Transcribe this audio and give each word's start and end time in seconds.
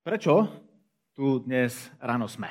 Prečo 0.00 0.48
tu 1.12 1.44
dnes 1.44 1.76
ráno 2.00 2.24
sme? 2.24 2.48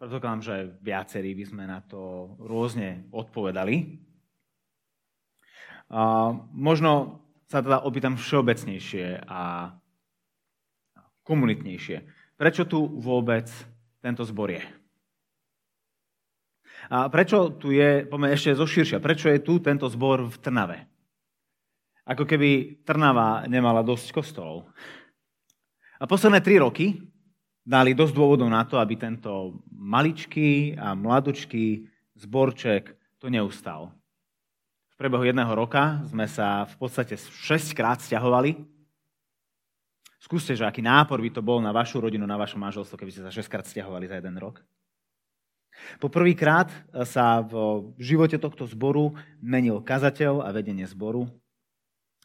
Predpokladám, 0.00 0.40
že 0.40 0.54
viacerí 0.80 1.36
by 1.36 1.44
sme 1.44 1.64
na 1.68 1.84
to 1.84 2.32
rôzne 2.40 3.04
odpovedali. 3.12 4.00
A 5.92 6.32
možno 6.56 7.20
sa 7.52 7.60
teda 7.60 7.84
opýtam 7.84 8.16
všeobecnejšie 8.16 9.28
a 9.28 9.76
komunitnejšie. 11.28 12.00
Prečo 12.40 12.64
tu 12.64 12.88
vôbec 12.88 13.52
tento 14.00 14.24
zbor 14.24 14.56
je? 14.56 14.64
A 16.88 17.12
prečo 17.12 17.52
tu 17.60 17.76
je, 17.76 18.08
poďme 18.08 18.32
ešte 18.32 18.56
zo 18.56 18.64
širšia, 18.64 19.04
prečo 19.04 19.28
je 19.28 19.44
tu 19.44 19.60
tento 19.60 19.84
zbor 19.84 20.32
v 20.32 20.36
Trnave? 20.40 20.88
Ako 22.08 22.24
keby 22.24 22.80
Trnava 22.88 23.44
nemala 23.44 23.84
dosť 23.84 24.16
kostolov. 24.16 24.64
A 26.00 26.08
posledné 26.08 26.40
tri 26.40 26.56
roky 26.56 26.96
dali 27.60 27.92
dosť 27.92 28.16
dôvodov 28.16 28.48
na 28.48 28.64
to, 28.64 28.80
aby 28.80 28.96
tento 28.96 29.60
maličký 29.68 30.80
a 30.80 30.96
mladučký 30.96 31.84
zborček 32.16 32.96
to 33.20 33.28
neustal. 33.28 33.92
V 34.92 34.94
prebehu 34.96 35.28
jedného 35.28 35.52
roka 35.52 36.00
sme 36.08 36.24
sa 36.24 36.64
v 36.64 36.74
podstate 36.80 37.20
6 37.20 37.76
krát 37.76 38.00
stiahovali. 38.00 38.56
Skúste, 40.20 40.56
že 40.56 40.64
aký 40.64 40.80
nápor 40.80 41.20
by 41.20 41.30
to 41.32 41.44
bol 41.44 41.60
na 41.60 41.72
vašu 41.72 42.00
rodinu, 42.00 42.24
na 42.24 42.36
vaše 42.36 42.56
manželstvo, 42.56 42.96
keby 42.96 43.12
ste 43.12 43.24
sa 43.24 43.32
6 43.32 43.52
krát 43.52 43.64
stiahovali 43.68 44.08
za 44.08 44.20
jeden 44.20 44.36
rok. 44.40 44.60
Po 45.96 46.12
prvýkrát 46.12 46.68
sa 47.08 47.40
v 47.40 47.84
živote 47.96 48.36
tohto 48.36 48.68
zboru 48.68 49.16
menil 49.40 49.80
kazateľ 49.80 50.44
a 50.44 50.52
vedenie 50.52 50.84
zboru. 50.84 51.28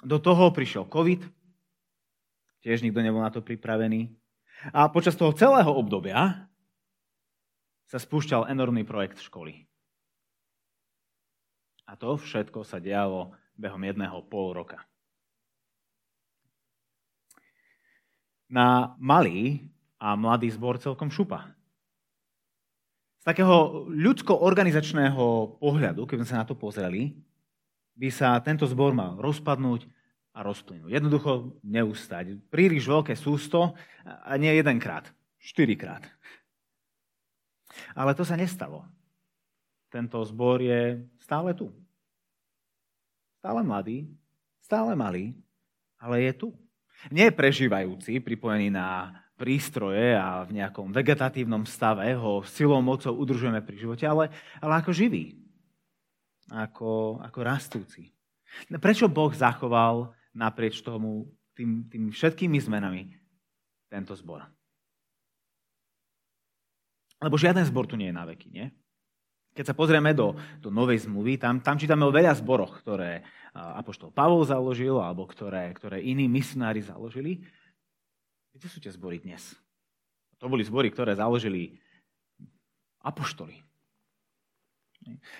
Do 0.04 0.20
toho 0.20 0.52
prišiel 0.52 0.88
COVID, 0.92 1.24
Tiež 2.66 2.82
nikto 2.82 3.06
nebol 3.06 3.22
na 3.22 3.30
to 3.30 3.46
pripravený. 3.46 4.10
A 4.74 4.90
počas 4.90 5.14
toho 5.14 5.30
celého 5.38 5.70
obdobia 5.70 6.50
sa 7.86 8.02
spúšťal 8.02 8.50
enormný 8.50 8.82
projekt 8.82 9.22
školy. 9.22 9.70
A 11.86 11.94
to 11.94 12.18
všetko 12.18 12.66
sa 12.66 12.82
dialo 12.82 13.38
behom 13.54 13.78
jedného 13.86 14.26
pol 14.26 14.58
roka. 14.58 14.82
Na 18.50 18.98
malý 18.98 19.70
a 20.02 20.18
mladý 20.18 20.50
zbor 20.50 20.82
celkom 20.82 21.14
šupa. 21.14 21.54
Z 23.22 23.30
takého 23.30 23.86
ľudsko-organizačného 23.94 25.58
pohľadu, 25.62 26.10
keby 26.10 26.26
sme 26.26 26.30
sa 26.34 26.42
na 26.42 26.50
to 26.50 26.58
pozreli, 26.58 27.14
by 27.94 28.10
sa 28.10 28.42
tento 28.42 28.66
zbor 28.66 28.98
mal 28.98 29.22
rozpadnúť 29.22 29.86
a 30.36 30.44
rozplynú. 30.44 30.92
Jednoducho 30.92 31.56
neustať. 31.64 32.36
Príliš 32.52 32.92
veľké 32.92 33.16
sústo 33.16 33.72
a 34.04 34.36
nie 34.36 34.52
jedenkrát, 34.52 35.08
štyrikrát. 35.40 36.04
Ale 37.96 38.12
to 38.12 38.28
sa 38.28 38.36
nestalo. 38.36 38.84
Tento 39.88 40.20
zbor 40.28 40.60
je 40.60 41.08
stále 41.24 41.56
tu. 41.56 41.72
Stále 43.40 43.64
mladý, 43.64 44.12
stále 44.60 44.92
malý, 44.92 45.32
ale 45.96 46.28
je 46.28 46.34
tu. 46.36 46.48
Nie 47.08 47.32
prežívajúci, 47.32 48.20
pripojený 48.20 48.76
na 48.76 49.16
prístroje 49.36 50.16
a 50.16 50.44
v 50.48 50.60
nejakom 50.60 50.92
vegetatívnom 50.92 51.68
stave 51.68 52.16
ho 52.16 52.44
silou, 52.48 52.80
mocou 52.80 53.12
udržujeme 53.16 53.60
pri 53.64 53.76
živote, 53.80 54.04
ale, 54.08 54.32
ale 54.64 54.74
ako 54.80 54.92
živý, 54.96 55.36
ako, 56.52 57.20
ako 57.20 57.40
rastúci. 57.44 58.16
Prečo 58.80 59.12
Boh 59.12 59.36
zachoval 59.36 60.16
naprieč 60.36 60.84
tomu, 60.84 61.32
tým, 61.56 61.88
tým 61.88 62.12
všetkými 62.12 62.60
zmenami 62.60 63.16
tento 63.88 64.12
zbor. 64.14 64.44
Lebo 67.24 67.40
žiaden 67.40 67.64
zbor 67.64 67.88
tu 67.88 67.96
nie 67.96 68.12
je 68.12 68.18
na 68.20 68.28
veky, 68.28 68.52
nie? 68.52 68.68
Keď 69.56 69.72
sa 69.72 69.76
pozrieme 69.76 70.12
do, 70.12 70.36
do 70.60 70.68
Novej 70.68 71.08
zmluvy, 71.08 71.40
tam, 71.40 71.64
tam 71.64 71.80
čítame 71.80 72.04
o 72.04 72.12
veľa 72.12 72.36
zboroch, 72.36 72.84
ktoré 72.84 73.24
Apoštol 73.56 74.12
Pavol 74.12 74.44
založil, 74.44 75.00
alebo 75.00 75.24
ktoré, 75.24 75.72
ktoré 75.72 76.04
iní 76.04 76.28
misionári 76.28 76.84
založili. 76.84 77.40
Kde 78.52 78.68
sú 78.68 78.84
tie 78.84 78.92
zbory 78.92 79.24
dnes? 79.24 79.56
To 80.44 80.52
boli 80.52 80.68
zbory, 80.68 80.92
ktoré 80.92 81.16
založili 81.16 81.80
apoštoli. 83.00 83.64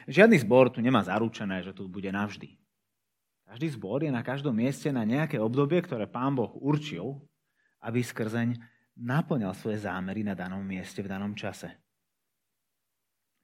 Žiadny 0.08 0.40
zbor 0.48 0.72
tu 0.72 0.80
nemá 0.80 1.04
zaručené, 1.04 1.60
že 1.60 1.76
tu 1.76 1.92
bude 1.92 2.08
navždy. 2.08 2.56
Každý 3.46 3.68
zbor 3.78 4.02
je 4.02 4.10
na 4.10 4.26
každom 4.26 4.58
mieste 4.58 4.90
na 4.90 5.06
nejaké 5.06 5.38
obdobie, 5.38 5.80
ktoré 5.80 6.10
pán 6.10 6.34
Boh 6.34 6.50
určil, 6.58 7.22
aby 7.86 8.02
skrzeň 8.02 8.58
naplňal 8.98 9.54
svoje 9.54 9.86
zámery 9.86 10.26
na 10.26 10.34
danom 10.34 10.66
mieste 10.66 11.06
v 11.06 11.12
danom 11.12 11.38
čase. 11.38 11.70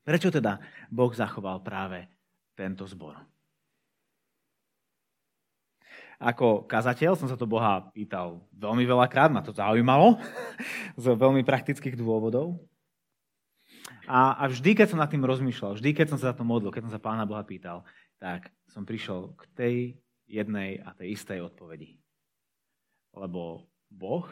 Prečo 0.01 0.33
teda 0.33 0.57
Boh 0.89 1.13
zachoval 1.13 1.61
práve 1.61 2.09
tento 2.57 2.89
zbor? 2.89 3.21
Ako 6.21 6.69
kazateľ 6.69 7.17
som 7.17 7.29
sa 7.29 7.37
to 7.37 7.49
Boha 7.49 7.89
pýtal 7.93 8.45
veľmi 8.53 8.85
veľakrát, 8.85 9.33
ma 9.33 9.41
to 9.41 9.53
zaujímalo, 9.53 10.21
z 11.01 11.05
veľmi 11.17 11.41
praktických 11.41 11.97
dôvodov. 11.97 12.61
A, 14.05 14.37
a 14.37 14.43
vždy, 14.49 14.77
keď 14.77 14.93
som 14.93 15.01
nad 15.01 15.09
tým 15.09 15.25
rozmýšľal, 15.25 15.77
vždy, 15.77 15.89
keď 15.93 16.13
som 16.13 16.17
sa 16.21 16.33
za 16.33 16.37
to 16.37 16.45
modlil, 16.45 16.73
keď 16.73 16.89
som 16.89 16.93
sa 16.93 17.01
Pána 17.01 17.25
Boha 17.25 17.41
pýtal, 17.45 17.85
tak 18.21 18.53
som 18.69 18.85
prišiel 18.85 19.33
k 19.33 19.41
tej 19.57 19.75
jednej 20.29 20.77
a 20.85 20.93
tej 20.93 21.17
istej 21.17 21.41
odpovedi. 21.41 21.97
Lebo 23.17 23.65
Boh 23.89 24.29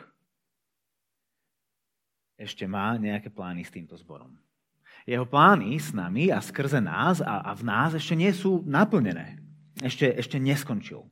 ešte 2.39 2.69
má 2.69 2.95
nejaké 2.95 3.33
plány 3.33 3.66
s 3.66 3.73
týmto 3.73 3.97
zborom. 3.97 4.38
Jeho 5.03 5.25
plány 5.25 5.75
s 5.75 5.89
nami 5.91 6.29
a 6.29 6.39
skrze 6.39 6.79
nás 6.79 7.19
a, 7.19 7.41
a 7.44 7.51
v 7.57 7.66
nás 7.66 7.91
ešte 7.97 8.13
nie 8.13 8.31
sú 8.31 8.61
naplnené. 8.63 9.41
Ešte, 9.81 10.07
ešte 10.16 10.38
neskončil. 10.39 11.03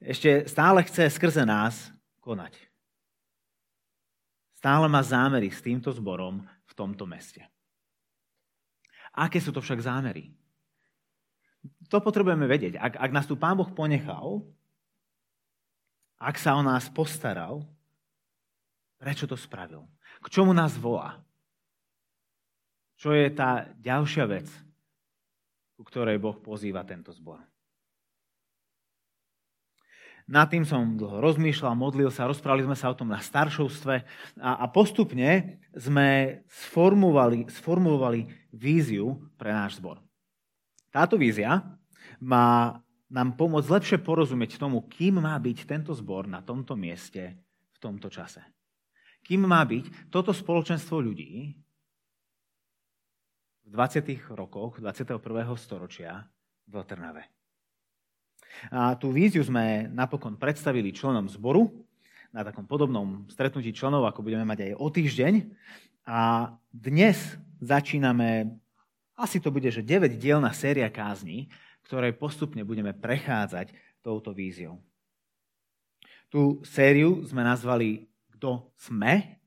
Ešte 0.00 0.48
stále 0.48 0.86
chce 0.86 1.10
skrze 1.12 1.44
nás 1.44 1.92
konať. 2.22 2.56
Stále 4.56 4.86
má 4.86 5.02
zámery 5.02 5.50
s 5.50 5.60
týmto 5.60 5.90
zborom 5.90 6.46
v 6.64 6.72
tomto 6.72 7.04
meste. 7.04 7.42
Aké 9.12 9.42
sú 9.42 9.52
to 9.52 9.60
však 9.60 9.84
zámery? 9.84 10.32
To 11.92 12.00
potrebujeme 12.00 12.48
vedieť. 12.48 12.80
Ak, 12.80 12.96
ak 12.96 13.10
nás 13.12 13.28
tu 13.28 13.36
Pán 13.36 13.54
Boh 13.54 13.68
ponechal, 13.68 14.42
ak 16.22 16.38
sa 16.38 16.54
o 16.54 16.62
nás 16.62 16.86
postaral, 16.88 17.66
prečo 18.96 19.26
to 19.26 19.34
spravil? 19.34 19.84
K 20.22 20.26
čomu 20.30 20.54
nás 20.54 20.78
volá? 20.78 21.18
Čo 22.96 23.10
je 23.12 23.26
tá 23.34 23.66
ďalšia 23.82 24.24
vec, 24.30 24.46
ku 25.74 25.82
ktorej 25.82 26.22
Boh 26.22 26.38
pozýva 26.38 26.86
tento 26.86 27.10
zbor? 27.10 27.42
Nad 30.30 30.54
tým 30.54 30.62
som 30.62 30.94
dlho 30.94 31.18
rozmýšľal, 31.18 31.74
modlil 31.74 32.06
sa, 32.14 32.30
rozprávali 32.30 32.62
sme 32.62 32.78
sa 32.78 32.94
o 32.94 32.96
tom 32.96 33.10
na 33.10 33.18
staršovstve 33.18 33.94
a, 34.38 34.50
a 34.62 34.66
postupne 34.70 35.58
sme 35.74 36.40
sformulovali, 36.46 37.50
sformulovali 37.50 38.30
víziu 38.54 39.18
pre 39.34 39.50
náš 39.50 39.82
zbor. 39.82 39.98
Táto 40.92 41.16
vízia 41.16 41.64
má 42.20 42.76
nám 43.12 43.36
pomôcť 43.36 43.68
lepšie 43.68 43.98
porozumieť 44.00 44.56
tomu, 44.56 44.84
kým 44.88 45.20
má 45.20 45.36
byť 45.36 45.68
tento 45.68 45.92
zbor 45.92 46.24
na 46.24 46.40
tomto 46.40 46.72
mieste 46.76 47.36
v 47.72 47.78
tomto 47.80 48.08
čase. 48.08 48.40
Kým 49.24 49.44
má 49.44 49.60
byť 49.64 50.08
toto 50.08 50.32
spoločenstvo 50.32 51.00
ľudí 51.00 51.52
v 53.62 53.68
20. 53.68 54.36
rokoch 54.36 54.80
21. 54.80 55.20
storočia 55.60 56.24
v 56.68 56.74
Trnave. 56.84 57.24
A 58.72 58.96
tú 58.96 59.12
víziu 59.12 59.44
sme 59.44 59.88
napokon 59.88 60.36
predstavili 60.36 60.92
členom 60.92 61.28
zboru 61.28 61.72
na 62.32 62.44
takom 62.44 62.64
podobnom 62.64 63.28
stretnutí 63.28 63.72
členov, 63.76 64.08
ako 64.08 64.24
budeme 64.24 64.44
mať 64.44 64.68
aj 64.68 64.72
o 64.76 64.86
týždeň. 64.88 65.34
A 66.08 66.52
dnes 66.72 67.16
začíname 67.60 68.60
asi 69.16 69.38
to 69.38 69.52
bude, 69.52 69.68
že 69.68 69.84
9-dielná 69.84 70.50
séria 70.56 70.88
kázni, 70.88 71.52
ktorej 71.84 72.16
postupne 72.16 72.64
budeme 72.64 72.96
prechádzať 72.96 73.74
touto 74.00 74.32
víziou. 74.32 74.80
Tú 76.32 76.64
sériu 76.64 77.20
sme 77.28 77.44
nazvali 77.44 78.08
Kto 78.32 78.72
sme? 78.74 79.38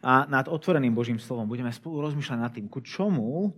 A 0.00 0.24
nad 0.30 0.46
otvoreným 0.46 0.94
Božím 0.94 1.18
slovom 1.18 1.50
budeme 1.50 1.74
spolu 1.74 2.06
rozmýšľať 2.06 2.38
nad 2.38 2.54
tým, 2.54 2.70
ku 2.70 2.78
čomu 2.78 3.50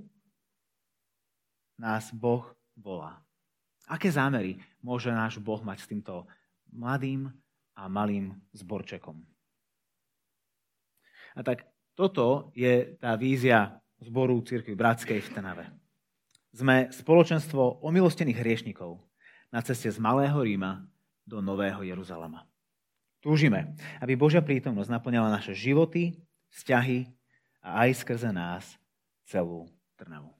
nás 1.77 2.09
Boh 2.11 2.49
volá. 2.75 3.21
Aké 3.85 4.09
zámery 4.09 4.57
môže 4.81 5.13
náš 5.13 5.37
Boh 5.37 5.61
mať 5.61 5.85
s 5.85 5.91
týmto 5.93 6.25
mladým 6.73 7.29
a 7.77 7.87
malým 7.93 8.33
zborčekom? 8.57 9.21
A 11.37 11.41
tak 11.45 11.69
toto 11.93 12.51
je 12.57 12.97
tá 12.97 13.15
vízia 13.21 13.84
zboru 14.03 14.41
Církvy 14.43 14.75
Bratskej 14.75 15.21
v 15.23 15.33
Trnave. 15.35 15.67
Sme 16.55 16.91
spoločenstvo 16.91 17.83
omilostených 17.83 18.39
hriešnikov 18.39 18.99
na 19.51 19.63
ceste 19.63 19.91
z 19.91 19.99
Malého 19.99 20.39
Ríma 20.39 20.87
do 21.27 21.39
Nového 21.43 21.83
Jeruzalema. 21.83 22.47
Túžime, 23.23 23.75
aby 24.05 24.15
Božia 24.15 24.45
prítomnosť 24.45 24.91
naplňala 24.91 25.33
naše 25.33 25.57
životy, 25.57 26.21
vzťahy 26.53 27.09
a 27.65 27.89
aj 27.89 28.05
skrze 28.05 28.31
nás 28.31 28.77
celú 29.25 29.67
Trnavu. 29.97 30.31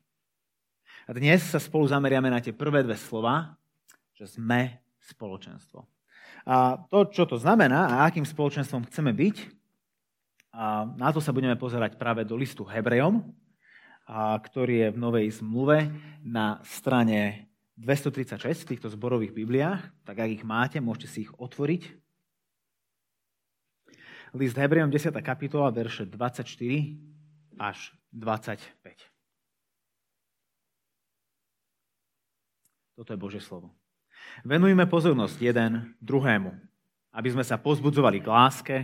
A 1.09 1.13
dnes 1.17 1.45
sa 1.45 1.61
spolu 1.61 1.89
zameriame 1.89 2.29
na 2.29 2.41
tie 2.41 2.53
prvé 2.53 2.85
dve 2.85 2.97
slova, 2.97 3.57
že 4.13 4.29
sme 4.29 4.81
spoločenstvo. 5.01 5.85
A 6.45 6.77
to, 6.89 7.09
čo 7.09 7.25
to 7.25 7.41
znamená 7.41 7.89
a 7.89 7.95
akým 8.09 8.25
spoločenstvom 8.25 8.89
chceme 8.89 9.13
byť, 9.17 9.37
a 10.55 10.87
na 10.87 11.11
to 11.11 11.19
sa 11.19 11.35
budeme 11.35 11.59
pozerať 11.59 11.99
práve 11.99 12.23
do 12.23 12.39
listu 12.39 12.63
Hebrejom, 12.63 13.27
a 14.05 14.37
ktorý 14.37 14.89
je 14.89 14.89
v 14.93 14.99
Novej 15.01 15.27
zmluve 15.41 15.89
na 16.21 16.61
strane 16.65 17.49
236 17.81 18.39
v 18.65 18.69
týchto 18.77 18.89
zborových 18.93 19.33
Bibliách. 19.33 19.83
Tak 20.05 20.17
ak 20.21 20.31
ich 20.31 20.45
máte, 20.45 20.79
môžete 20.79 21.09
si 21.09 21.19
ich 21.27 21.33
otvoriť. 21.35 21.83
List 24.35 24.59
Hebrejom 24.59 24.91
10. 24.91 25.15
kapitola, 25.23 25.71
verše 25.71 26.05
24 26.05 26.47
až 27.59 27.95
25. 28.11 28.61
Toto 32.95 33.11
je 33.11 33.19
Božie 33.19 33.43
slovo. 33.43 33.75
Venujme 34.47 34.87
pozornosť 34.87 35.39
jeden 35.39 35.95
druhému, 35.99 36.51
aby 37.15 37.29
sme 37.31 37.43
sa 37.47 37.59
pozbudzovali 37.59 38.23
k 38.23 38.31
láske 38.31 38.77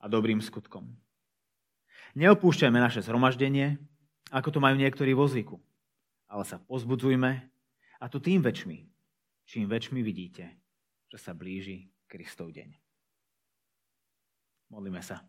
a 0.00 0.06
dobrým 0.08 0.40
skutkom. 0.40 0.88
Neopúšťajme 2.16 2.78
naše 2.80 3.04
zhromaždenie, 3.04 3.76
ako 4.28 4.48
to 4.54 4.58
majú 4.60 4.76
niektorí 4.76 5.12
vo 5.16 5.24
zvyku, 5.24 5.56
ale 6.28 6.44
sa 6.44 6.60
pozbudzujme 6.60 7.30
a 7.98 8.04
to 8.06 8.20
tým 8.20 8.44
väčšmi, 8.44 8.78
čím 9.48 9.64
väčšmi 9.66 10.00
vidíte, 10.04 10.44
že 11.08 11.18
sa 11.18 11.32
blíži 11.32 11.88
Kristov 12.08 12.52
deň. 12.52 12.70
Modlíme 14.68 15.00
sa. 15.00 15.24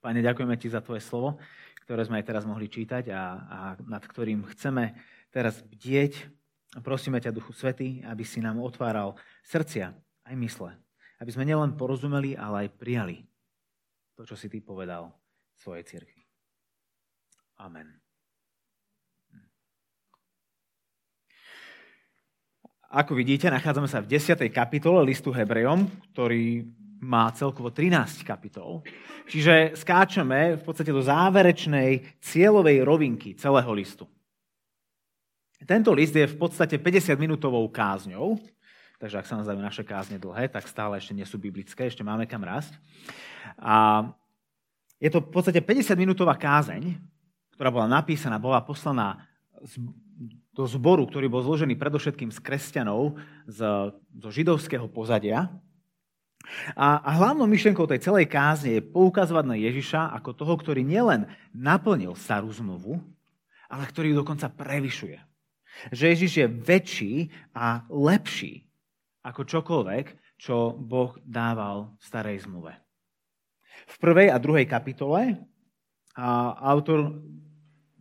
Pane, 0.00 0.20
ďakujeme 0.24 0.56
Ti 0.56 0.68
za 0.72 0.80
Tvoje 0.80 1.04
slovo, 1.04 1.40
ktoré 1.84 2.04
sme 2.04 2.20
aj 2.20 2.28
teraz 2.28 2.44
mohli 2.48 2.68
čítať 2.68 3.12
a, 3.12 3.22
a 3.36 3.58
nad 3.84 4.00
ktorým 4.04 4.44
chceme 4.52 4.96
teraz 5.32 5.60
bdieť. 5.60 6.28
Prosíme 6.80 7.20
ťa, 7.20 7.34
Duchu 7.34 7.52
Svety, 7.52 8.04
aby 8.06 8.24
si 8.24 8.40
nám 8.40 8.60
otváral 8.62 9.16
srdcia 9.44 9.92
aj 10.24 10.34
mysle. 10.38 10.72
Aby 11.20 11.30
sme 11.36 11.44
nielen 11.44 11.76
porozumeli, 11.76 12.32
ale 12.36 12.68
aj 12.68 12.76
prijali 12.80 13.28
to, 14.16 14.24
čo 14.24 14.36
si 14.36 14.48
Ty 14.52 14.60
povedal 14.64 15.12
svojej 15.56 15.84
cirkvi. 15.84 16.19
Amen. 17.60 17.92
Ako 22.88 23.12
vidíte, 23.12 23.52
nachádzame 23.52 23.84
sa 23.84 24.00
v 24.00 24.16
10. 24.16 24.48
kapitole 24.48 25.04
listu 25.04 25.28
Hebrejom, 25.28 25.84
ktorý 26.10 26.64
má 27.04 27.28
celkovo 27.36 27.68
13 27.68 28.24
kapitol. 28.24 28.80
Čiže 29.28 29.76
skáčeme 29.76 30.56
v 30.56 30.62
podstate 30.64 30.88
do 30.88 31.04
záverečnej 31.04 32.18
cieľovej 32.24 32.80
rovinky 32.80 33.36
celého 33.36 33.68
listu. 33.76 34.08
Tento 35.60 35.92
list 35.92 36.16
je 36.16 36.24
v 36.24 36.36
podstate 36.40 36.80
50-minútovou 36.80 37.68
kázňou, 37.68 38.40
takže 38.96 39.20
ak 39.20 39.28
sa 39.28 39.36
nám 39.36 39.44
zdajú 39.44 39.60
naše 39.60 39.84
kázne 39.84 40.16
dlhé, 40.16 40.48
tak 40.48 40.64
stále 40.64 40.96
ešte 40.96 41.12
nie 41.12 41.28
sú 41.28 41.36
biblické, 41.36 41.84
ešte 41.84 42.00
máme 42.00 42.24
kam 42.24 42.40
rásť. 42.40 42.72
A 43.60 44.08
je 44.96 45.12
to 45.12 45.20
v 45.20 45.28
podstate 45.28 45.60
50-minútová 45.60 46.40
kázeň, 46.40 47.09
ktorá 47.60 47.68
bola 47.68 47.92
napísaná, 47.92 48.40
bola 48.40 48.64
poslaná 48.64 49.28
do 50.56 50.64
zboru, 50.64 51.04
ktorý 51.04 51.28
bol 51.28 51.44
zložený 51.44 51.76
predovšetkým 51.76 52.32
z 52.32 52.40
kresťanov 52.40 53.20
z, 53.44 53.60
zo 54.16 54.28
židovského 54.32 54.88
pozadia, 54.88 55.52
a, 56.72 57.04
a 57.04 57.10
hlavnou 57.20 57.44
myšlenkou 57.44 57.84
tej 57.84 58.00
celej 58.00 58.26
kázne 58.32 58.80
je 58.80 58.82
poukazovať 58.82 59.44
na 59.44 59.56
Ježiša 59.60 60.16
ako 60.16 60.30
toho, 60.32 60.54
ktorý 60.56 60.80
nielen 60.80 61.28
naplnil 61.52 62.16
starú 62.16 62.48
zmluvu, 62.48 62.96
ale 63.68 63.84
ktorý 63.86 64.16
ju 64.16 64.16
dokonca 64.24 64.48
prevyšuje. 64.48 65.20
Že 65.94 66.04
Ježiš 66.16 66.32
je 66.40 66.46
väčší 66.48 67.14
a 67.54 67.84
lepší 67.92 68.66
ako 69.20 69.46
čokoľvek, 69.46 70.06
čo 70.40 70.72
Boh 70.74 71.12
dával 71.22 71.92
v 72.00 72.02
starej 72.02 72.48
zmluve. 72.48 72.72
V 73.84 73.96
prvej 74.00 74.32
a 74.32 74.40
druhej 74.40 74.64
kapitole 74.64 75.36
a 76.16 76.56
autor 76.72 77.20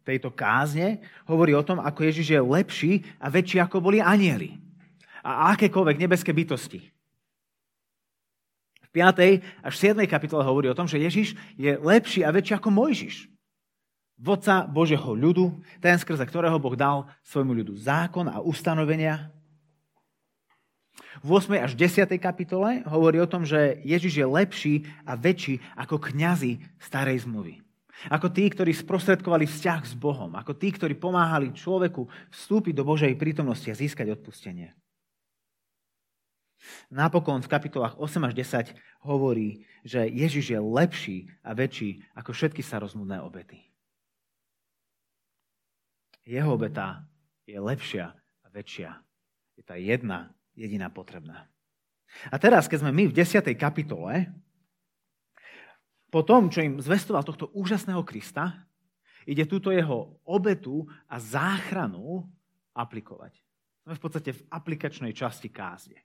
tejto 0.09 0.33
kázne 0.33 1.05
hovorí 1.29 1.53
o 1.53 1.61
tom, 1.61 1.77
ako 1.77 2.09
Ježiš 2.09 2.33
je 2.33 2.41
lepší 2.41 2.93
a 3.21 3.29
väčší, 3.29 3.61
ako 3.61 3.77
boli 3.77 4.01
anieli. 4.01 4.57
A 5.21 5.53
akékoľvek 5.53 6.01
nebeské 6.01 6.33
bytosti. 6.33 6.81
V 8.81 8.89
5. 8.89 9.61
až 9.61 9.73
7. 9.77 10.01
kapitole 10.09 10.41
hovorí 10.41 10.65
o 10.65 10.73
tom, 10.73 10.89
že 10.89 10.97
Ježiš 10.97 11.37
je 11.53 11.77
lepší 11.77 12.25
a 12.25 12.33
väčší 12.33 12.57
ako 12.57 12.73
Mojžiš. 12.73 13.29
Vodca 14.17 14.65
Božieho 14.65 15.13
ľudu, 15.13 15.61
ten 15.79 15.95
skrze 15.95 16.25
ktorého 16.25 16.57
Boh 16.57 16.73
dal 16.73 17.05
svojmu 17.23 17.53
ľudu 17.61 17.77
zákon 17.77 18.25
a 18.27 18.41
ustanovenia. 18.41 19.29
V 21.21 21.37
8. 21.37 21.55
až 21.61 21.77
10. 21.77 22.09
kapitole 22.17 22.81
hovorí 22.89 23.21
o 23.21 23.29
tom, 23.29 23.45
že 23.45 23.79
Ježiš 23.85 24.13
je 24.19 24.27
lepší 24.27 24.75
a 25.05 25.13
väčší 25.13 25.61
ako 25.77 26.01
kňazi 26.01 26.59
starej 26.81 27.29
zmluvy. 27.29 27.68
Ako 28.07 28.31
tí, 28.31 28.47
ktorí 28.47 28.71
sprostredkovali 28.71 29.43
vzťah 29.43 29.81
s 29.83 29.93
Bohom. 29.99 30.31
Ako 30.39 30.55
tí, 30.55 30.71
ktorí 30.71 30.95
pomáhali 30.95 31.51
človeku 31.51 32.07
vstúpiť 32.31 32.71
do 32.71 32.87
Božej 32.87 33.19
prítomnosti 33.19 33.67
a 33.67 33.75
získať 33.75 34.15
odpustenie. 34.15 34.71
Napokon 36.87 37.43
v 37.43 37.51
kapitolách 37.51 37.99
8 37.99 38.31
až 38.31 38.33
10 38.71 39.03
hovorí, 39.03 39.67
že 39.83 40.07
Ježiš 40.07 40.55
je 40.55 40.59
lepší 40.59 41.17
a 41.43 41.51
väčší 41.55 42.03
ako 42.15 42.31
všetky 42.31 42.63
starozmudné 42.63 43.19
obety. 43.19 43.59
Jeho 46.23 46.55
obeta 46.55 47.03
je 47.47 47.57
lepšia 47.57 48.13
a 48.15 48.47
väčšia. 48.51 49.01
Je 49.57 49.63
tá 49.65 49.75
jedna, 49.79 50.35
jediná 50.53 50.87
potrebná. 50.91 51.49
A 52.29 52.35
teraz, 52.41 52.69
keď 52.69 52.85
sme 52.85 52.91
my 52.93 53.03
v 53.09 53.17
10. 53.17 53.49
kapitole, 53.55 54.29
po 56.09 56.25
tom, 56.25 56.49
čo 56.49 56.65
im 56.65 56.81
zvestoval 56.81 57.21
tohto 57.21 57.53
úžasného 57.53 58.01
Krista, 58.01 58.65
ide 59.29 59.45
túto 59.45 59.69
jeho 59.69 60.17
obetu 60.25 60.89
a 61.05 61.21
záchranu 61.21 62.25
aplikovať. 62.73 63.37
Sme 63.85 63.93
v 63.97 64.01
podstate 64.01 64.31
v 64.33 64.45
aplikačnej 64.49 65.13
časti 65.13 65.53
kázne. 65.53 66.01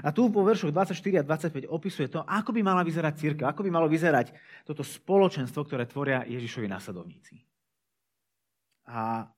A 0.00 0.10
tu 0.10 0.32
po 0.32 0.40
veršoch 0.40 0.72
24 0.72 1.20
a 1.20 1.22
25 1.22 1.68
opisuje 1.68 2.08
to, 2.08 2.24
ako 2.24 2.56
by 2.56 2.64
mala 2.64 2.80
vyzerať 2.80 3.14
církev, 3.20 3.44
ako 3.44 3.62
by 3.68 3.70
malo 3.70 3.86
vyzerať 3.86 4.32
toto 4.64 4.80
spoločenstvo, 4.80 5.60
ktoré 5.60 5.84
tvoria 5.84 6.24
Ježišovi 6.24 6.66
následovníci. 6.66 7.44
A 8.88 9.28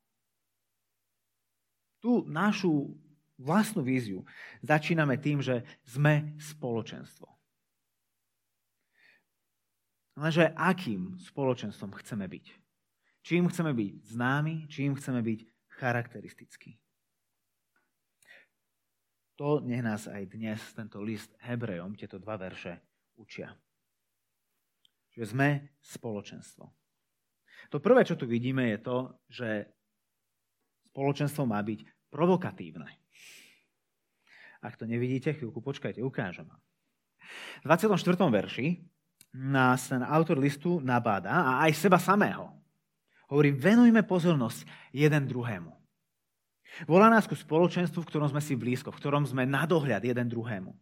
tú 1.99 2.23
našu 2.31 2.95
vlastnú 3.37 3.83
víziu 3.83 4.23
začíname 4.63 5.19
tým, 5.19 5.43
že 5.43 5.67
sme 5.83 6.39
spoločenstvo. 6.39 7.36
Lenže 10.17 10.49
akým 10.57 11.21
spoločenstvom 11.21 11.93
chceme 12.01 12.25
byť? 12.25 12.47
Čím 13.21 13.53
chceme 13.53 13.77
byť 13.77 13.93
známi, 14.17 14.65
čím 14.73 14.97
chceme 14.97 15.21
byť 15.21 15.41
charakteristický. 15.77 16.81
To 19.37 19.61
nech 19.61 19.85
nás 19.85 20.09
aj 20.09 20.33
dnes 20.33 20.61
tento 20.73 21.05
list 21.05 21.29
Hebrejom, 21.45 21.93
tieto 21.93 22.17
dva 22.17 22.41
verše, 22.41 22.81
učia. 23.21 23.53
Že 25.13 25.25
sme 25.37 25.49
spoločenstvo. 25.85 26.65
To 27.69 27.77
prvé, 27.77 28.09
čo 28.09 28.17
tu 28.17 28.25
vidíme, 28.25 28.73
je 28.73 28.79
to, 28.81 28.99
že 29.29 29.49
spoločenstvo 30.89 31.45
má 31.45 31.61
byť 31.61 32.09
provokatívne. 32.09 32.89
Ak 34.65 34.81
to 34.81 34.89
nevidíte, 34.89 35.37
chvíľku 35.37 35.61
počkajte, 35.61 36.01
ukážem 36.01 36.49
vám. 36.49 36.63
V 37.61 37.65
24. 37.69 38.17
verši 38.33 38.81
nás 39.37 39.93
ten 39.93 40.01
autor 40.01 40.41
listu 40.41 40.81
nabáda 40.81 41.29
a 41.29 41.69
aj 41.69 41.77
seba 41.77 42.01
samého. 42.01 42.49
Hovorí, 43.29 43.53
venujme 43.53 44.01
pozornosť 44.07 44.65
jeden 44.97 45.29
druhému. 45.29 45.73
Volá 46.89 47.09
nás 47.13 47.29
ku 47.29 47.37
spoločenstvu, 47.37 48.05
v 48.05 48.09
ktorom 48.09 48.29
sme 48.33 48.41
si 48.41 48.57
blízko, 48.57 48.93
v 48.93 49.01
ktorom 49.01 49.25
sme 49.29 49.45
na 49.45 49.69
dohľad 49.69 50.05
jeden 50.05 50.27
druhému. 50.29 50.73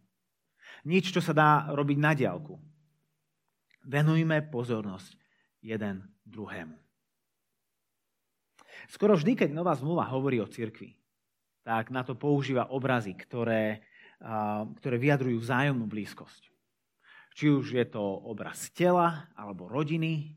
Nič, 0.87 1.11
čo 1.11 1.23
sa 1.23 1.33
dá 1.33 1.49
robiť 1.71 1.97
na 1.99 2.11
diálku. 2.15 2.59
Venujme 3.85 4.43
pozornosť 4.47 5.15
jeden 5.63 6.05
druhému. 6.25 6.75
Skoro 8.91 9.15
vždy, 9.17 9.39
keď 9.39 9.49
Nová 9.55 9.73
zmluva 9.73 10.05
hovorí 10.11 10.37
o 10.43 10.51
cirkvi, 10.51 10.93
tak 11.65 11.89
na 11.89 12.05
to 12.05 12.13
používa 12.13 12.69
obrazy, 12.69 13.17
ktoré, 13.17 13.81
ktoré 14.77 14.95
vyjadrujú 15.01 15.41
vzájomnú 15.41 15.89
blízkosť. 15.89 16.54
Či 17.35 17.51
už 17.51 17.75
je 17.75 17.85
to 17.91 17.99
obraz 17.99 18.71
tela, 18.71 19.27
alebo 19.35 19.67
rodiny, 19.67 20.31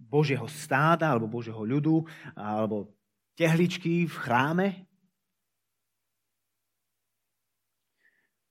Božieho 0.00 0.48
stáda, 0.48 1.12
alebo 1.12 1.28
Božieho 1.28 1.60
ľudu, 1.60 2.08
alebo 2.32 2.88
tehličky 3.36 4.08
v 4.08 4.16
chráme. 4.16 4.68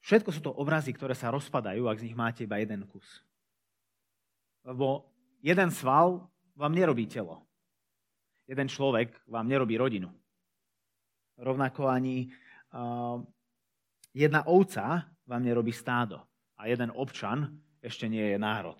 Všetko 0.03 0.29
sú 0.35 0.41
to 0.43 0.51
obrazy, 0.53 0.91
ktoré 0.91 1.15
sa 1.15 1.31
rozpadajú, 1.31 1.87
ak 1.87 1.97
z 1.97 2.05
nich 2.11 2.17
máte 2.19 2.43
iba 2.43 2.59
jeden 2.59 2.83
kus. 2.85 3.23
Lebo 4.61 5.07
jeden 5.39 5.71
sval 5.71 6.27
vám 6.53 6.75
nerobí 6.75 7.07
telo. 7.07 7.47
Jeden 8.43 8.67
človek 8.67 9.15
vám 9.31 9.47
nerobí 9.47 9.79
rodinu. 9.79 10.11
Rovnako 11.39 11.87
ani 11.87 12.27
uh, 12.75 13.23
jedna 14.11 14.43
ovca 14.45 15.07
vám 15.23 15.41
nerobí 15.41 15.71
stádo. 15.71 16.19
A 16.63 16.71
jeden 16.71 16.95
občan 16.95 17.59
ešte 17.83 18.07
nie 18.07 18.23
je 18.23 18.39
národ. 18.39 18.79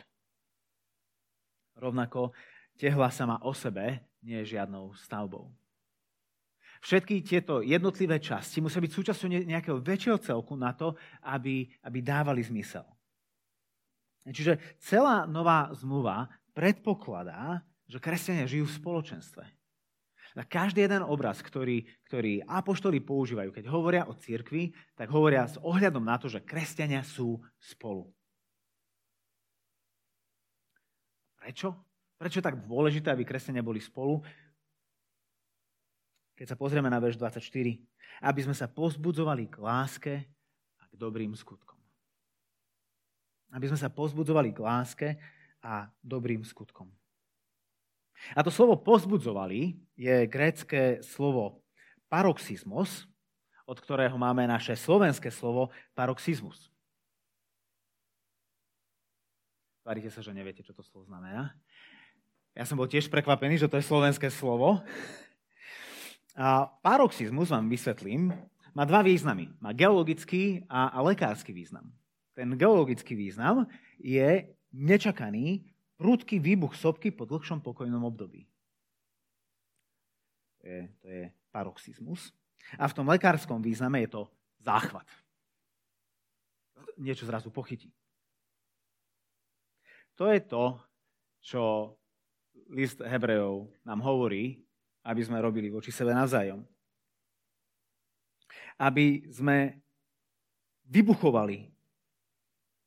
Rovnako 1.76 2.32
tehla 2.80 3.12
sama 3.12 3.44
o 3.44 3.52
sebe 3.52 4.08
nie 4.24 4.40
je 4.40 4.56
žiadnou 4.56 4.96
stavbou. 4.96 5.52
Všetky 6.80 7.24
tieto 7.24 7.60
jednotlivé 7.60 8.24
časti 8.24 8.64
musia 8.64 8.80
byť 8.80 8.92
súčasťou 8.92 9.28
nejakého 9.48 9.80
väčšieho 9.84 10.20
celku 10.20 10.56
na 10.56 10.72
to, 10.72 10.96
aby, 11.28 11.68
aby 11.84 12.00
dávali 12.00 12.44
zmysel. 12.44 12.88
Čiže 14.24 14.80
celá 14.80 15.28
nová 15.28 15.68
zmluva 15.76 16.32
predpokladá, 16.56 17.64
že 17.88 18.00
kresťania 18.00 18.48
žijú 18.48 18.68
v 18.68 18.78
spoločenstve. 18.80 19.44
Na 20.34 20.42
každý 20.42 20.90
jeden 20.90 21.06
obraz, 21.06 21.46
ktorý, 21.46 21.86
ktorý 22.10 22.42
apoštoli 22.50 23.06
používajú, 23.06 23.54
keď 23.54 23.66
hovoria 23.70 24.10
o 24.10 24.18
cirkvi, 24.18 24.74
tak 24.98 25.14
hovoria 25.14 25.46
s 25.46 25.62
ohľadom 25.62 26.02
na 26.02 26.18
to, 26.18 26.26
že 26.26 26.42
kresťania 26.42 27.06
sú 27.06 27.38
spolu. 27.62 28.10
Prečo? 31.38 31.78
Prečo 32.18 32.40
je 32.42 32.48
tak 32.50 32.66
dôležité, 32.66 33.14
aby 33.14 33.28
kresťania 33.28 33.62
boli 33.62 33.78
spolu? 33.78 34.26
Keď 36.34 36.50
sa 36.50 36.58
pozrieme 36.58 36.90
na 36.90 36.98
verš 36.98 37.22
24, 37.22 37.44
aby 38.26 38.40
sme 38.42 38.58
sa 38.58 38.66
pozbudzovali 38.66 39.54
k 39.54 39.62
láske 39.62 40.14
a 40.82 40.84
k 40.90 40.94
dobrým 40.98 41.38
skutkom. 41.38 41.78
Aby 43.54 43.70
sme 43.70 43.78
sa 43.78 43.94
pozbudzovali 43.94 44.50
k 44.50 44.60
láske 44.66 45.10
a 45.62 45.94
dobrým 46.02 46.42
skutkom. 46.42 46.90
A 48.32 48.40
to 48.40 48.52
slovo 48.52 48.80
pozbudzovali 48.80 49.76
je 50.00 50.24
grécké 50.32 51.04
slovo 51.04 51.60
paroxizmos, 52.08 53.06
od 53.68 53.78
ktorého 53.80 54.16
máme 54.16 54.48
naše 54.48 54.80
slovenské 54.80 55.32
slovo 55.32 55.72
paroxizmus. 55.92 56.72
Tváríte 59.84 60.08
sa, 60.08 60.24
že 60.24 60.32
neviete, 60.32 60.64
čo 60.64 60.72
to 60.72 60.80
slovo 60.80 61.04
znamená. 61.04 61.52
Ja 62.56 62.64
som 62.64 62.80
bol 62.80 62.88
tiež 62.88 63.12
prekvapený, 63.12 63.60
že 63.60 63.68
to 63.68 63.76
je 63.76 63.84
slovenské 63.84 64.32
slovo. 64.32 64.80
A 66.40 66.72
paroxizmus, 66.80 67.52
vám 67.52 67.68
vysvetlím, 67.68 68.32
má 68.72 68.84
dva 68.86 69.04
významy. 69.04 69.52
Má 69.60 69.76
geologický 69.76 70.64
a, 70.70 70.88
a 70.94 71.02
lekársky 71.04 71.52
význam. 71.52 71.92
Ten 72.34 72.56
geologický 72.58 73.14
význam 73.14 73.68
je 74.00 74.54
nečakaný, 74.74 75.73
prudký 75.98 76.40
výbuch 76.40 76.76
sopky 76.76 77.14
po 77.14 77.26
dlhšom 77.26 77.62
pokojnom 77.62 78.04
období. 78.04 78.46
To 80.62 80.66
je, 80.68 80.82
to 81.04 81.08
je 81.08 81.24
paroxizmus. 81.52 82.32
A 82.80 82.88
v 82.88 82.96
tom 82.96 83.06
lekárskom 83.10 83.60
význame 83.60 84.02
je 84.08 84.16
to 84.16 84.22
záchvat. 84.64 85.06
Niečo 86.98 87.28
zrazu 87.28 87.52
pochytí. 87.52 87.92
To 90.16 90.30
je 90.30 90.40
to, 90.46 90.78
čo 91.44 91.62
list 92.70 93.02
Hebrejov 93.02 93.68
nám 93.84 94.00
hovorí 94.06 94.64
aby 95.04 95.22
sme 95.24 95.44
robili 95.44 95.68
voči 95.68 95.92
sebe 95.92 96.16
navzájom. 96.16 96.64
Aby 98.80 99.28
sme 99.30 99.84
vybuchovali 100.88 101.68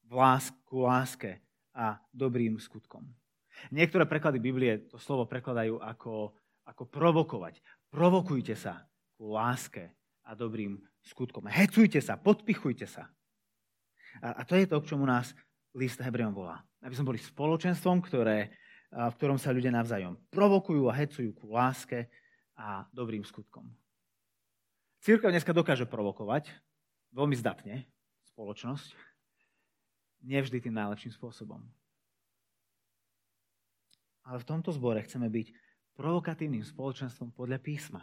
v 0.07 0.13
lásku, 0.13 0.75
láske 0.81 1.41
a 1.77 2.01
dobrým 2.09 2.57
skutkom. 2.57 3.05
Niektoré 3.69 4.09
preklady 4.09 4.41
Biblie 4.41 4.89
to 4.89 4.97
slovo 4.97 5.29
prekladajú 5.29 5.77
ako, 5.81 6.33
ako 6.65 6.83
provokovať. 6.89 7.61
Provokujte 7.93 8.57
sa 8.57 8.89
ku 9.17 9.37
láske 9.37 9.93
a 10.25 10.33
dobrým 10.33 10.81
skutkom. 11.05 11.45
Hecujte 11.53 12.01
sa, 12.01 12.17
podpichujte 12.17 12.89
sa. 12.89 13.13
A, 14.25 14.41
a 14.41 14.43
to 14.49 14.57
je 14.57 14.65
to, 14.65 14.81
k 14.81 14.89
čomu 14.97 15.05
nás 15.05 15.37
list 15.77 16.01
Hebrejom 16.01 16.33
volá. 16.33 16.65
Aby 16.81 16.97
sme 16.97 17.13
boli 17.13 17.21
spoločenstvom, 17.21 18.01
ktoré 18.05 18.53
v 18.93 19.17
ktorom 19.19 19.37
sa 19.37 19.51
ľudia 19.51 19.75
navzájom 19.75 20.15
provokujú 20.31 20.87
a 20.87 20.97
hecujú 20.97 21.35
ku 21.35 21.53
láske 21.53 22.07
a 22.57 22.87
dobrým 22.95 23.27
skutkom. 23.27 23.67
Církev 25.03 25.31
dneska 25.31 25.53
dokáže 25.53 25.87
provokovať 25.87 26.51
veľmi 27.13 27.37
zdatne 27.37 27.87
spoločnosť, 28.33 28.97
nevždy 30.27 30.59
tým 30.59 30.75
najlepším 30.75 31.15
spôsobom. 31.15 31.63
Ale 34.27 34.43
v 34.43 34.49
tomto 34.49 34.75
zbore 34.75 34.99
chceme 35.07 35.31
byť 35.31 35.55
provokatívnym 35.95 36.67
spoločenstvom 36.67 37.31
podľa 37.31 37.63
písma. 37.63 38.03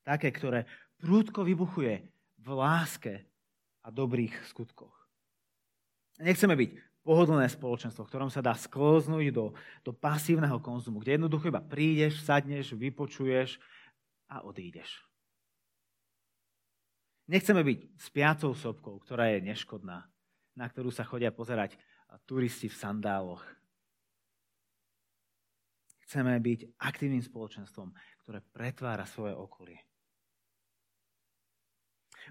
Také, 0.00 0.32
ktoré 0.32 0.64
prúdko 0.96 1.44
vybuchuje 1.44 2.08
v 2.40 2.48
láske 2.56 3.28
a 3.84 3.92
dobrých 3.92 4.32
skutkoch. 4.48 4.94
Nechceme 6.16 6.56
byť 6.56 6.70
pohodlné 7.04 7.46
spoločenstvo, 7.52 8.02
v 8.02 8.10
ktorom 8.10 8.30
sa 8.32 8.40
dá 8.40 8.56
sklznúť 8.56 9.30
do, 9.30 9.52
do 9.84 9.92
pasívneho 9.92 10.58
konzumu, 10.58 10.98
kde 10.98 11.20
jednoducho 11.20 11.52
iba 11.52 11.62
prídeš, 11.62 12.24
sadneš, 12.24 12.74
vypočuješ 12.74 13.60
a 14.26 14.42
odídeš. 14.42 15.04
Nechceme 17.30 17.62
byť 17.62 17.78
spiacou 17.98 18.54
sopkou, 18.54 18.94
ktorá 19.02 19.34
je 19.34 19.44
neškodná, 19.44 20.06
na 20.56 20.66
ktorú 20.66 20.88
sa 20.90 21.04
chodia 21.04 21.30
pozerať 21.30 21.76
turisti 22.24 22.66
v 22.66 22.76
sandáloch. 22.80 23.44
Chceme 26.06 26.38
byť 26.38 26.80
aktívnym 26.80 27.22
spoločenstvom, 27.22 27.92
ktoré 28.24 28.40
pretvára 28.40 29.04
svoje 29.04 29.34
okolie. 29.34 29.78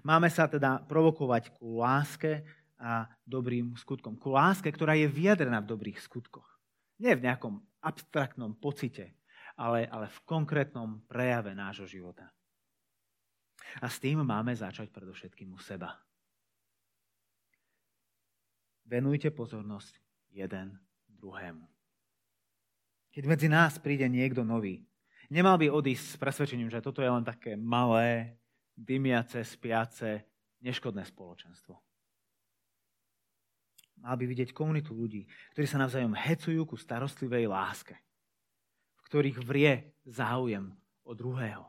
Máme 0.04 0.28
sa 0.28 0.44
teda 0.44 0.84
provokovať 0.84 1.56
ku 1.56 1.80
láske, 1.80 2.44
a 2.76 3.08
dobrým 3.24 3.72
skutkom. 3.76 4.20
Ku 4.20 4.36
láske, 4.36 4.68
ktorá 4.68 4.92
je 4.96 5.08
vyjadrená 5.08 5.64
v 5.64 5.70
dobrých 5.72 5.98
skutkoch. 6.00 6.44
Nie 7.00 7.16
v 7.16 7.28
nejakom 7.28 7.60
abstraktnom 7.80 8.56
pocite, 8.56 9.16
ale, 9.56 9.88
ale 9.88 10.08
v 10.12 10.18
konkrétnom 10.28 11.04
prejave 11.08 11.56
nášho 11.56 11.88
života. 11.88 12.28
A 13.80 13.88
s 13.88 14.00
tým 14.00 14.20
máme 14.24 14.52
začať 14.52 14.92
predovšetkým 14.92 15.52
u 15.52 15.60
seba. 15.60 15.96
Venujte 18.86 19.34
pozornosť 19.34 19.98
jeden 20.30 20.78
druhému. 21.10 21.66
Keď 23.10 23.24
medzi 23.26 23.48
nás 23.50 23.82
príde 23.82 24.06
niekto 24.06 24.46
nový, 24.46 24.86
nemal 25.26 25.58
by 25.58 25.66
odísť 25.66 26.14
s 26.14 26.20
presvedčením, 26.20 26.70
že 26.70 26.84
toto 26.84 27.02
je 27.02 27.10
len 27.10 27.26
také 27.26 27.58
malé, 27.58 28.38
dymiace, 28.78 29.42
spiace, 29.42 30.22
neškodné 30.62 31.02
spoločenstvo. 31.02 31.74
Mal 34.04 34.14
by 34.14 34.24
vidieť 34.28 34.52
komunitu 34.52 34.92
ľudí, 34.92 35.24
ktorí 35.56 35.66
sa 35.66 35.80
navzájom 35.80 36.12
hecujú 36.12 36.62
ku 36.68 36.76
starostlivej 36.76 37.48
láske, 37.48 37.96
v 37.96 39.00
ktorých 39.08 39.38
vrie 39.42 39.96
záujem 40.04 40.70
o 41.02 41.16
druhého. 41.16 41.64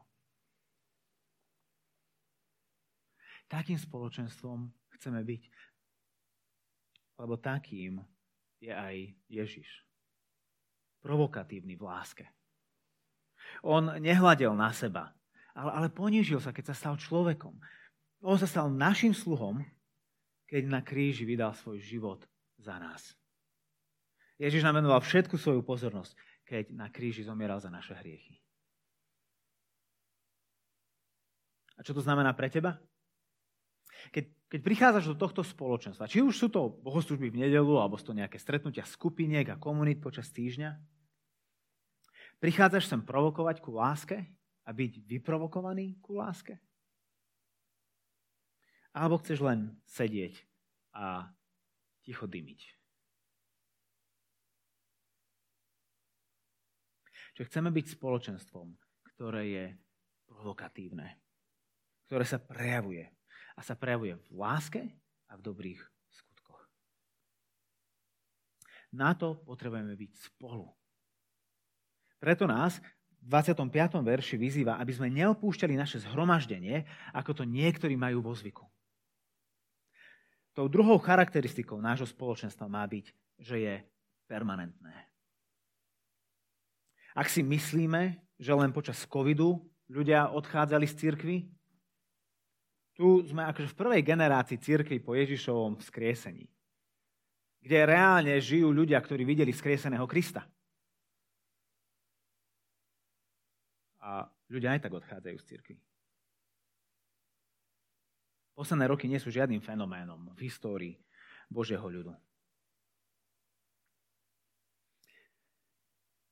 Takým 3.47 3.79
spoločenstvom 3.79 4.67
chceme 5.00 5.24
byť, 5.24 5.41
lebo 7.17 7.38
takým 7.38 8.01
je 8.62 8.74
aj 8.74 8.95
Ježiš. 9.29 9.67
Provokatívny 11.01 11.77
v 11.77 11.83
láske. 11.86 12.25
On 13.62 13.83
nehľadel 13.97 14.53
na 14.53 14.74
seba, 14.74 15.13
ale, 15.53 15.71
ale 15.71 15.88
ponížil 15.89 16.41
sa, 16.41 16.53
keď 16.53 16.74
sa 16.74 16.75
stal 16.75 16.95
človekom. 16.97 17.53
On 18.25 18.38
sa 18.38 18.50
stal 18.50 18.69
našim 18.74 19.13
sluhom 19.13 19.62
keď 20.47 20.63
na 20.71 20.79
kríži 20.79 21.27
vydal 21.27 21.51
svoj 21.51 21.83
život 21.83 22.24
za 22.57 22.79
nás. 22.79 23.12
Ježiš 24.39 24.63
nám 24.63 24.79
všetku 25.03 25.36
svoju 25.36 25.62
pozornosť, 25.62 26.15
keď 26.47 26.71
na 26.71 26.88
kríži 26.88 27.27
zomieral 27.27 27.59
za 27.59 27.67
naše 27.67 27.91
hriechy. 27.93 28.39
A 31.77 31.83
čo 31.86 31.93
to 31.93 32.01
znamená 32.01 32.33
pre 32.33 32.50
teba? 32.50 32.79
Keď, 34.09 34.33
keď 34.48 34.60
prichádzaš 34.63 35.12
do 35.12 35.20
tohto 35.20 35.44
spoločenstva, 35.44 36.08
či 36.08 36.24
už 36.24 36.32
sú 36.32 36.48
to 36.48 36.72
bohoslužby 36.80 37.27
v 37.27 37.48
nedelu, 37.48 37.84
alebo 37.84 38.00
sú 38.00 38.12
to 38.12 38.20
nejaké 38.20 38.39
stretnutia 38.39 38.88
skupiniek 38.88 39.44
a 39.51 39.60
komunít 39.60 40.00
počas 40.00 40.32
týždňa, 40.32 40.80
prichádzaš 42.39 42.88
sem 42.88 43.04
provokovať 43.04 43.60
ku 43.60 43.75
láske 43.75 44.24
a 44.63 44.70
byť 44.72 45.04
vyprovokovaný 45.04 46.00
ku 46.00 46.16
láske? 46.16 46.56
Alebo 48.96 49.20
chceš 49.20 49.44
len 49.44 49.75
sedieť 49.84 50.39
a 50.96 51.27
ticho 52.08 52.24
dymiť. 52.24 52.62
Čiže 57.36 57.54
chceme 57.54 57.70
byť 57.70 57.86
spoločenstvom, 58.00 58.68
ktoré 59.13 59.44
je 59.46 59.66
provokatívne, 60.25 61.20
ktoré 62.10 62.25
sa 62.25 62.42
prejavuje. 62.42 63.16
A 63.57 63.65
sa 63.65 63.73
prejavuje 63.73 64.13
v 64.13 64.29
láske 64.37 64.81
a 65.27 65.33
v 65.35 65.41
dobrých 65.41 65.81
skutkoch. 66.13 66.61
Na 68.93 69.17
to 69.17 69.41
potrebujeme 69.43 69.97
byť 69.97 70.11
spolu. 70.13 70.69
Preto 72.21 72.45
nás 72.45 72.77
v 73.21 73.25
25. 73.29 73.65
verši 74.05 74.35
vyzýva, 74.37 74.77
aby 74.77 74.93
sme 74.93 75.09
neopúšťali 75.09 75.73
naše 75.73 76.01
zhromaždenie, 76.05 76.85
ako 77.11 77.41
to 77.41 77.43
niektorí 77.43 77.97
majú 77.97 78.21
vo 78.21 78.33
zvyku. 78.33 78.65
Tou 80.57 80.65
druhou 80.65 80.97
charakteristikou 80.97 81.77
nášho 81.77 82.09
spoločenstva 82.09 82.65
má 82.65 82.81
byť, 82.85 83.05
že 83.37 83.57
je 83.61 83.75
permanentné. 84.25 85.05
Ak 87.13 87.29
si 87.29 87.41
myslíme, 87.41 88.17
že 88.37 88.53
len 88.53 88.69
počas 88.73 89.05
covidu 89.05 89.65
ľudia 89.89 90.29
odchádzali 90.33 90.85
z 90.85 90.97
cirkvy, 90.97 91.37
tu 92.98 93.22
sme 93.30 93.46
akože 93.46 93.70
v 93.70 93.80
prvej 93.80 94.01
generácii 94.01 94.58
cirkvi 94.58 94.98
po 94.98 95.13
Ježišovom 95.13 95.77
vzkriesení, 95.77 96.50
kde 97.62 97.77
reálne 97.86 98.34
žijú 98.42 98.74
ľudia, 98.74 98.98
ktorí 98.98 99.22
videli 99.22 99.54
vzkrieseného 99.54 100.10
Krista. 100.10 100.50
A 104.01 104.25
ľudia 104.50 104.74
aj 104.74 104.89
tak 104.89 104.98
odchádzajú 104.98 105.38
z 105.38 105.46
cirkvi. 105.46 105.77
Posledné 108.58 108.89
roky 108.89 109.06
nie 109.06 109.22
sú 109.22 109.30
žiadnym 109.30 109.62
fenoménom 109.62 110.34
v 110.34 110.50
histórii 110.50 110.98
Božieho 111.46 111.86
ľudu. 111.86 112.18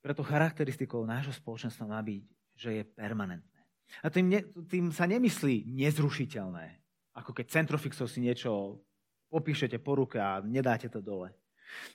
Preto 0.01 0.25
charakteristikou 0.25 1.05
nášho 1.05 1.33
spoločenstva 1.33 1.85
má 1.85 2.01
byť, 2.01 2.25
že 2.57 2.69
je 2.81 2.83
permanentné. 2.85 3.54
A 4.03 4.09
tým, 4.09 4.27
ne, 4.29 4.41
tým 4.67 4.91
sa 4.91 5.05
nemyslí 5.05 5.65
nezrušiteľné, 5.69 6.65
ako 7.15 7.31
keď 7.31 7.45
centrofixov 7.61 8.11
si 8.11 8.19
niečo 8.21 8.81
popíšete 9.31 9.79
po 9.81 9.99
ruke 9.99 10.19
a 10.19 10.41
nedáte 10.43 10.87
to 10.91 10.99
dole. 10.99 11.31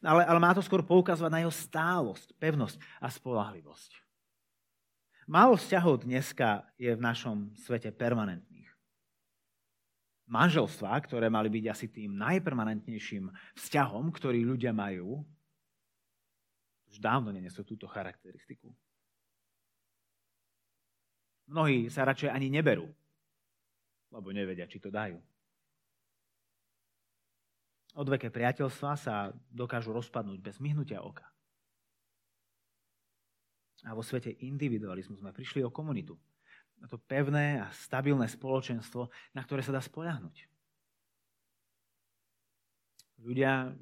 Ale, 0.02 0.26
ale 0.26 0.40
má 0.42 0.50
to 0.52 0.64
skôr 0.64 0.82
poukazovať 0.82 1.30
na 1.30 1.40
jeho 1.46 1.54
stálosť, 1.54 2.34
pevnosť 2.36 2.76
a 3.00 3.06
spolahlivosť. 3.06 3.90
Málo 5.30 5.54
vzťahov 5.54 6.02
dneska 6.02 6.66
je 6.74 6.90
v 6.90 7.00
našom 7.00 7.54
svete 7.54 7.94
permanentných. 7.94 8.66
Manželstvá, 10.26 10.94
ktoré 11.06 11.30
mali 11.30 11.46
byť 11.50 11.64
asi 11.70 11.86
tým 11.90 12.18
najpermanentnejším 12.18 13.30
vzťahom, 13.58 14.10
ktorý 14.10 14.42
ľudia 14.42 14.74
majú, 14.74 15.22
už 16.90 16.98
dávno 16.98 17.30
nenesú 17.30 17.62
túto 17.62 17.86
charakteristiku. 17.86 18.74
Mnohí 21.50 21.90
sa 21.90 22.06
radšej 22.06 22.30
ani 22.30 22.46
neberú, 22.46 22.86
lebo 24.14 24.30
nevedia, 24.30 24.70
či 24.70 24.78
to 24.78 24.86
dajú. 24.86 25.18
Odveké 27.98 28.30
priateľstva 28.30 28.90
sa 28.94 29.34
dokážu 29.50 29.90
rozpadnúť 29.90 30.38
bez 30.38 30.62
myhnutia 30.62 31.02
oka. 31.02 31.26
A 33.82 33.98
vo 33.98 34.06
svete 34.06 34.30
individualizmu 34.46 35.18
sme 35.18 35.34
prišli 35.34 35.66
o 35.66 35.74
komunitu. 35.74 36.14
Na 36.78 36.86
to 36.86 37.02
pevné 37.02 37.58
a 37.58 37.66
stabilné 37.74 38.30
spoločenstvo, 38.30 39.10
na 39.34 39.42
ktoré 39.42 39.66
sa 39.66 39.74
dá 39.74 39.82
spoľahnúť. 39.82 40.46
Ľudia, 43.20 43.74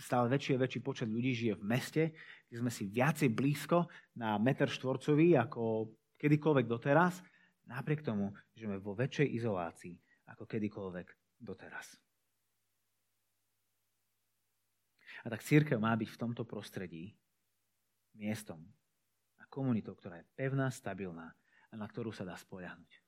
stále 0.00 0.32
väčší 0.32 0.56
a 0.56 0.62
väčší 0.62 0.80
počet 0.80 1.10
ľudí 1.10 1.36
žije 1.36 1.58
v 1.58 1.68
meste, 1.68 2.02
kde 2.48 2.56
sme 2.62 2.72
si 2.72 2.88
viacej 2.88 3.28
blízko 3.28 3.90
na 4.16 4.40
meter 4.40 4.72
štvorcový 4.72 5.36
ako 5.36 5.92
kedykoľvek 6.16 6.66
doteraz, 6.66 7.20
napriek 7.68 8.02
tomu, 8.02 8.32
že 8.56 8.66
sme 8.68 8.80
vo 8.80 8.96
väčšej 8.96 9.28
izolácii 9.36 9.96
ako 10.32 10.44
kedykoľvek 10.44 11.08
doteraz. 11.40 11.96
A 15.24 15.32
tak 15.32 15.42
církev 15.42 15.80
má 15.82 15.90
byť 15.98 16.08
v 16.12 16.20
tomto 16.20 16.46
prostredí 16.46 17.16
miestom 18.14 18.62
a 19.42 19.44
komunitou, 19.50 19.98
ktorá 19.98 20.22
je 20.22 20.30
pevná, 20.38 20.70
stabilná 20.70 21.34
a 21.70 21.74
na 21.74 21.86
ktorú 21.86 22.14
sa 22.14 22.22
dá 22.22 22.38
spoľahnúť. 22.38 23.02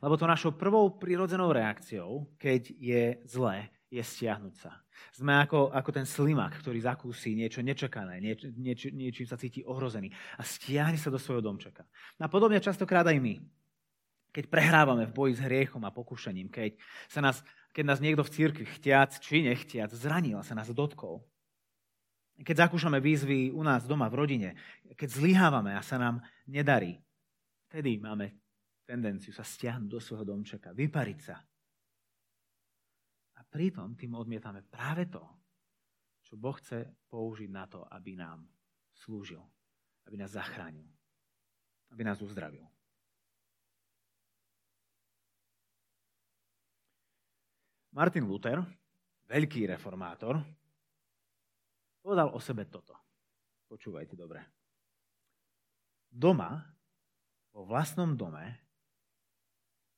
Lebo 0.00 0.16
to 0.16 0.24
našou 0.24 0.56
prvou 0.56 0.96
prirodzenou 0.96 1.52
reakciou, 1.52 2.32
keď 2.40 2.72
je 2.72 3.02
zlé, 3.28 3.68
je 3.92 4.00
stiahnuť 4.00 4.54
sa. 4.56 4.80
Sme 5.12 5.36
ako, 5.36 5.68
ako 5.68 5.90
ten 5.92 6.08
slimak, 6.08 6.56
ktorý 6.56 6.80
zakúsi 6.80 7.36
niečo 7.36 7.60
nečakané, 7.60 8.24
nieč, 8.24 8.48
nieč, 8.56 8.80
niečím 8.88 9.28
sa 9.28 9.36
cíti 9.36 9.60
ohrozený 9.68 10.08
a 10.40 10.42
stiahne 10.42 10.96
sa 10.96 11.12
do 11.12 11.20
svojho 11.20 11.44
domčeka. 11.44 11.84
A 12.16 12.26
podobne 12.32 12.56
častokrát 12.56 13.04
aj 13.04 13.20
my. 13.20 13.36
Keď 14.32 14.48
prehrávame 14.48 15.04
v 15.04 15.12
boji 15.12 15.32
s 15.36 15.44
hriechom 15.44 15.84
a 15.84 15.92
pokušením, 15.92 16.48
keď, 16.48 16.80
sa 17.04 17.20
nás, 17.20 17.44
keď 17.76 17.84
nás 17.84 18.00
niekto 18.00 18.24
v 18.24 18.32
cirkvi 18.32 18.64
chtiac 18.64 19.12
či 19.20 19.44
nechtiac 19.44 19.92
zranil 19.92 20.40
a 20.40 20.46
sa 20.46 20.56
nás 20.56 20.72
dotkol, 20.72 21.20
keď 22.40 22.64
zakúšame 22.64 22.96
výzvy 22.96 23.52
u 23.52 23.60
nás 23.60 23.84
doma 23.84 24.08
v 24.08 24.24
rodine, 24.24 24.50
keď 24.96 25.20
zlyhávame 25.20 25.76
a 25.76 25.84
sa 25.84 26.00
nám 26.00 26.24
nedarí, 26.48 26.96
vtedy 27.68 28.00
máme 28.00 28.32
tendenciu 28.88 29.36
sa 29.36 29.44
stiahnuť 29.44 29.88
do 29.92 30.00
svojho 30.00 30.24
domčeka, 30.24 30.72
vypariť 30.72 31.18
sa, 31.20 31.36
pritom 33.46 33.94
tým 33.98 34.14
odmietame 34.14 34.62
práve 34.62 35.06
to, 35.10 35.22
čo 36.22 36.40
Boh 36.40 36.56
chce 36.56 36.88
použiť 37.12 37.50
na 37.52 37.68
to, 37.68 37.84
aby 37.92 38.16
nám 38.16 38.46
slúžil, 38.96 39.42
aby 40.08 40.16
nás 40.16 40.32
zachránil, 40.32 40.88
aby 41.92 42.02
nás 42.06 42.18
uzdravil. 42.24 42.64
Martin 47.92 48.24
Luther, 48.24 48.64
veľký 49.28 49.68
reformátor, 49.68 50.40
povedal 52.00 52.32
o 52.32 52.40
sebe 52.40 52.64
toto. 52.64 52.96
Počúvajte 53.68 54.16
dobre. 54.16 54.40
Doma, 56.08 56.56
vo 57.52 57.68
vlastnom 57.68 58.16
dome, 58.16 58.56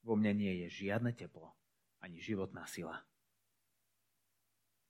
vo 0.03 0.19
mne 0.19 0.35
nie 0.35 0.67
je 0.67 0.87
žiadne 0.87 1.15
teplo 1.15 1.55
ani 2.03 2.19
životná 2.19 2.67
sila 2.67 2.99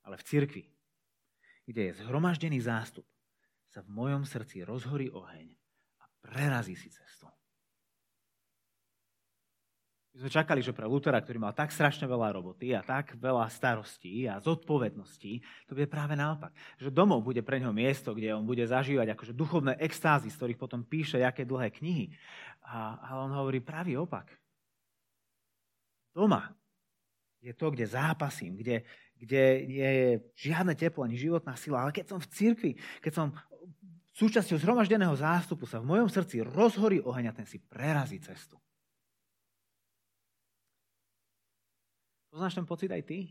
ale 0.05 0.21
v 0.21 0.27
cirkvi, 0.29 0.65
kde 1.65 1.91
je 1.91 1.99
zhromaždený 2.05 2.61
zástup, 2.61 3.09
sa 3.73 3.83
v 3.83 3.91
mojom 3.91 4.23
srdci 4.23 4.63
rozhorí 4.63 5.11
oheň 5.11 5.51
a 5.99 6.05
prerazí 6.23 6.79
si 6.79 6.93
cestu. 6.93 7.27
My 10.15 10.23
sme 10.23 10.31
čakali, 10.31 10.63
že 10.63 10.71
pre 10.71 10.87
Lutera, 10.87 11.19
ktorý 11.19 11.43
mal 11.43 11.51
tak 11.59 11.75
strašne 11.75 12.07
veľa 12.07 12.39
roboty 12.39 12.71
a 12.71 12.87
tak 12.87 13.19
veľa 13.19 13.51
starostí 13.51 14.31
a 14.31 14.39
zodpovedností, 14.39 15.43
to 15.67 15.75
bude 15.75 15.91
práve 15.91 16.15
naopak. 16.15 16.55
Že 16.79 16.95
domov 16.95 17.27
bude 17.27 17.43
pre 17.43 17.59
neho 17.59 17.75
miesto, 17.75 18.15
kde 18.15 18.31
on 18.31 18.47
bude 18.47 18.63
zažívať 18.63 19.11
akože 19.11 19.35
duchovné 19.35 19.75
extázy, 19.83 20.31
z 20.31 20.39
ktorých 20.39 20.63
potom 20.63 20.87
píše 20.87 21.19
aké 21.19 21.43
dlhé 21.43 21.75
knihy. 21.75 22.15
A, 22.63 22.95
ale 23.11 23.27
on 23.27 23.35
hovorí 23.35 23.59
pravý 23.59 23.99
opak. 23.99 24.31
Doma 26.15 26.47
je 27.43 27.51
to, 27.51 27.75
kde 27.75 27.85
zápasím, 27.91 28.55
kde, 28.55 28.87
kde 29.19 29.65
nie 29.65 29.91
je 29.91 30.09
žiadne 30.37 30.75
teplo 30.75 31.07
ani 31.07 31.17
životná 31.17 31.55
sila. 31.57 31.87
Ale 31.87 31.95
keď 31.95 32.15
som 32.15 32.19
v 32.21 32.31
cirkvi, 32.31 32.73
keď 33.01 33.13
som 33.15 33.27
súčasťou 34.15 34.59
zhromaždeného 34.63 35.15
zástupu, 35.19 35.67
sa 35.67 35.83
v 35.83 35.91
mojom 35.91 36.09
srdci 36.11 36.43
rozhorí 36.43 37.03
oheň 37.03 37.31
a 37.31 37.37
ten 37.37 37.47
si 37.47 37.59
prerazí 37.59 38.23
cestu. 38.23 38.59
Poznáš 42.31 42.59
ten 42.59 42.67
pocit 42.67 42.91
aj 42.91 43.03
ty? 43.07 43.31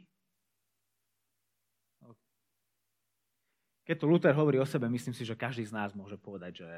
Keď 3.83 3.99
to 3.99 4.07
Luther 4.07 4.31
hovorí 4.31 4.55
o 4.63 4.67
sebe, 4.67 4.87
myslím 4.87 5.11
si, 5.11 5.27
že 5.27 5.35
každý 5.35 5.67
z 5.67 5.75
nás 5.75 5.91
môže 5.91 6.15
povedať, 6.15 6.63
že 6.63 6.71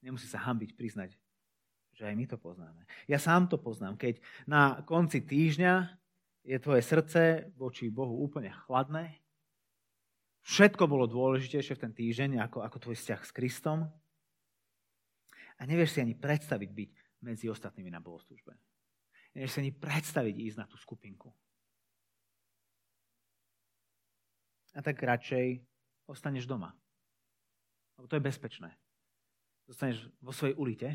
nemusí 0.00 0.24
sa 0.24 0.40
hambiť 0.40 0.72
priznať, 0.72 1.12
že 1.92 2.08
aj 2.08 2.16
my 2.16 2.24
to 2.24 2.40
poznáme. 2.40 2.88
Ja 3.04 3.20
sám 3.20 3.52
to 3.52 3.60
poznám. 3.60 4.00
Keď 4.00 4.24
na 4.48 4.80
konci 4.88 5.20
týždňa 5.20 5.99
je 6.44 6.56
tvoje 6.58 6.82
srdce 6.82 7.52
voči 7.56 7.92
Bohu 7.92 8.24
úplne 8.24 8.48
chladné, 8.64 9.20
všetko 10.46 10.88
bolo 10.88 11.04
dôležitejšie 11.04 11.76
v 11.76 11.82
ten 11.88 11.92
týždeň 11.92 12.40
ako, 12.48 12.64
ako 12.64 12.76
tvoj 12.80 12.96
vzťah 12.96 13.20
s 13.20 13.34
Kristom 13.36 13.84
a 15.60 15.62
nevieš 15.68 15.96
si 15.96 15.98
ani 16.00 16.16
predstaviť 16.16 16.70
byť 16.72 16.92
medzi 17.20 17.46
ostatnými 17.52 17.92
na 17.92 18.00
bohoslužbe. 18.00 18.56
Nevieš 19.36 19.52
si 19.52 19.60
ani 19.60 19.72
predstaviť 19.76 20.34
ísť 20.34 20.56
na 20.58 20.66
tú 20.66 20.80
skupinku. 20.80 21.28
A 24.72 24.80
tak 24.80 24.96
radšej 24.96 25.60
ostaneš 26.08 26.48
doma. 26.48 26.72
Lebo 27.98 28.08
to 28.08 28.16
je 28.16 28.26
bezpečné. 28.26 28.70
Zostaneš 29.68 30.08
vo 30.24 30.32
svojej 30.32 30.56
ulite, 30.56 30.88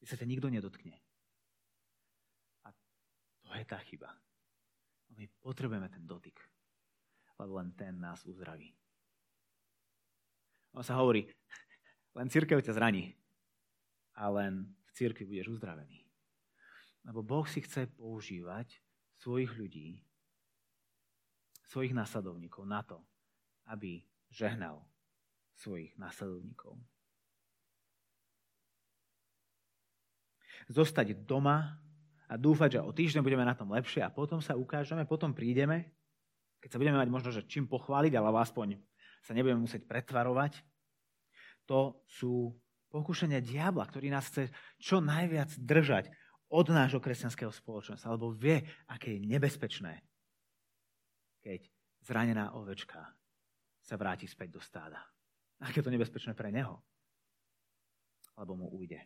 kde 0.00 0.06
sa 0.08 0.16
ťa 0.16 0.26
nikto 0.26 0.48
nedotkne 0.48 1.03
je 3.60 3.66
tá 3.66 3.78
chyba. 3.82 4.10
My 5.14 5.30
potrebujeme 5.42 5.86
ten 5.90 6.02
dotyk, 6.06 6.40
lebo 7.38 7.60
len 7.60 7.70
ten 7.78 7.94
nás 7.98 8.26
uzdraví. 8.26 8.74
On 10.74 10.82
sa 10.82 10.98
hovorí, 10.98 11.30
len 12.18 12.26
církev 12.26 12.58
ťa 12.58 12.74
zraní 12.74 13.14
a 14.18 14.26
len 14.30 14.74
v 14.86 14.90
církvi 14.94 15.22
budeš 15.26 15.58
uzdravený. 15.58 16.02
Lebo 17.06 17.22
Boh 17.22 17.46
si 17.46 17.62
chce 17.62 17.86
používať 17.94 18.82
svojich 19.22 19.54
ľudí 19.54 20.02
svojich 21.74 21.96
následovníkov 21.96 22.62
na 22.70 22.86
to, 22.86 23.02
aby 23.66 23.98
žehnal 24.30 24.84
svojich 25.58 25.90
následovníkov. 25.98 26.78
Zostať 30.70 31.18
doma 31.26 31.82
a 32.34 32.40
dúfať, 32.40 32.76
že 32.76 32.80
o 32.82 32.90
týždeň 32.90 33.22
budeme 33.22 33.46
na 33.46 33.54
tom 33.54 33.70
lepšie 33.70 34.02
a 34.02 34.10
potom 34.10 34.42
sa 34.42 34.58
ukážeme, 34.58 35.06
potom 35.06 35.30
prídeme, 35.30 35.94
keď 36.58 36.74
sa 36.74 36.80
budeme 36.82 36.98
mať 36.98 37.08
možno, 37.14 37.30
že 37.30 37.46
čím 37.46 37.70
pochváliť, 37.70 38.10
ale 38.18 38.34
aspoň 38.42 38.74
sa 39.22 39.38
nebudeme 39.38 39.62
musieť 39.62 39.86
pretvarovať. 39.86 40.58
To 41.70 42.02
sú 42.10 42.50
pokušenia 42.90 43.38
diabla, 43.38 43.86
ktorý 43.86 44.10
nás 44.10 44.26
chce 44.34 44.50
čo 44.82 44.98
najviac 44.98 45.54
držať 45.62 46.10
od 46.50 46.66
nášho 46.74 46.98
kresťanského 46.98 47.54
spoločenstva, 47.54 48.10
alebo 48.10 48.34
vie, 48.34 48.66
aké 48.90 49.14
je 49.14 49.20
nebezpečné, 49.30 50.02
keď 51.38 51.70
zranená 52.02 52.58
ovečka 52.58 53.14
sa 53.78 53.94
vráti 53.94 54.26
späť 54.26 54.58
do 54.58 54.60
stáda. 54.60 54.98
Aké 55.62 55.78
je 55.80 55.86
to 55.86 55.94
nebezpečné 55.94 56.34
pre 56.34 56.50
neho, 56.50 56.82
alebo 58.34 58.58
mu 58.58 58.66
ujde. 58.74 58.98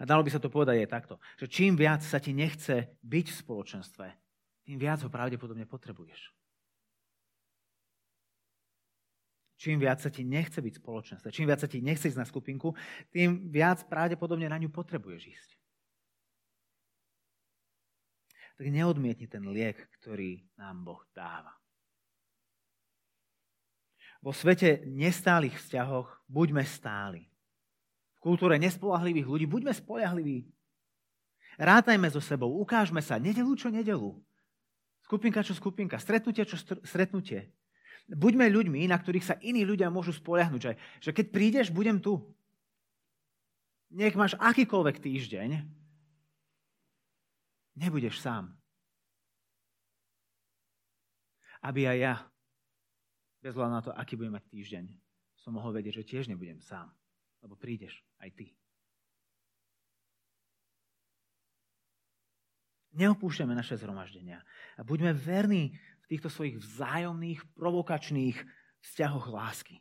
A 0.00 0.08
dalo 0.08 0.24
by 0.24 0.30
sa 0.32 0.40
to 0.40 0.48
povedať 0.48 0.84
aj 0.84 0.88
takto, 0.88 1.14
že 1.36 1.46
čím 1.48 1.76
viac 1.76 2.00
sa 2.00 2.16
ti 2.16 2.32
nechce 2.32 2.96
byť 3.04 3.26
v 3.28 3.40
spoločenstve, 3.44 4.06
tým 4.64 4.78
viac 4.80 5.04
ho 5.04 5.12
pravdepodobne 5.12 5.68
potrebuješ. 5.68 6.32
Čím 9.56 9.80
viac 9.80 10.04
sa 10.04 10.12
ti 10.12 10.20
nechce 10.20 10.60
byť 10.60 10.74
spoločenstve, 10.80 11.32
čím 11.32 11.48
viac 11.48 11.64
sa 11.64 11.68
ti 11.68 11.80
nechce 11.80 12.12
ísť 12.12 12.20
na 12.20 12.28
skupinku, 12.28 12.76
tým 13.08 13.48
viac 13.48 13.88
pravdepodobne 13.88 14.48
na 14.52 14.60
ňu 14.60 14.68
potrebuješ 14.68 15.22
ísť. 15.32 15.50
Tak 18.56 18.66
neodmietni 18.72 19.28
ten 19.28 19.44
liek, 19.52 19.76
ktorý 20.00 20.44
nám 20.56 20.84
Boh 20.84 21.04
dáva. 21.12 21.52
Vo 24.24 24.32
svete 24.32 24.84
nestálych 24.88 25.56
vzťahoch 25.60 26.24
buďme 26.24 26.64
stáli. 26.64 27.28
V 28.16 28.32
kultúre 28.32 28.56
nespolahlivých 28.56 29.28
ľudí 29.28 29.46
buďme 29.46 29.72
spolahliví. 29.76 30.48
Rátajme 31.56 32.08
so 32.12 32.20
sebou, 32.20 32.52
ukážme 32.60 33.00
sa, 33.00 33.16
nedelu 33.16 33.52
čo 33.56 33.72
nedelu. 33.72 34.16
Skupinka 35.06 35.40
čo 35.40 35.54
skupinka, 35.56 35.96
stretnutie 35.96 36.44
čo 36.44 36.58
stretnutie. 36.84 37.54
Buďme 38.06 38.46
ľuďmi, 38.50 38.86
na 38.86 38.98
ktorých 38.98 39.26
sa 39.26 39.36
iní 39.42 39.66
ľudia 39.66 39.90
môžu 39.90 40.14
spoľahnúť, 40.14 40.60
že, 40.62 40.72
že 41.02 41.10
keď 41.10 41.26
prídeš, 41.34 41.66
budem 41.74 41.98
tu. 41.98 42.22
Nech 43.90 44.14
máš 44.18 44.34
akýkoľvek 44.38 44.98
týždeň, 44.98 45.62
nebudeš 47.78 48.18
sám. 48.18 48.54
Aby 51.62 51.86
aj 51.90 51.98
ja, 51.98 52.14
bez 53.42 53.54
hľadu 53.54 53.72
na 53.74 53.82
to, 53.82 53.90
aký 53.94 54.14
budem 54.18 54.38
mať 54.38 54.44
týždeň, 54.50 54.84
som 55.38 55.54
mohol 55.54 55.74
vedieť, 55.74 56.02
že 56.02 56.08
tiež 56.14 56.24
nebudem 56.30 56.58
sám. 56.58 56.90
Lebo 57.46 57.54
prídeš 57.54 58.02
aj 58.18 58.34
ty. 58.34 58.46
Neopúšťame 62.98 63.54
naše 63.54 63.78
zhromaždenia 63.78 64.42
a 64.74 64.82
buďme 64.82 65.14
verní 65.14 65.78
v 66.02 66.06
týchto 66.10 66.26
svojich 66.26 66.58
vzájomných, 66.58 67.44
provokačných 67.54 68.34
vzťahoch 68.82 69.30
lásky. 69.30 69.78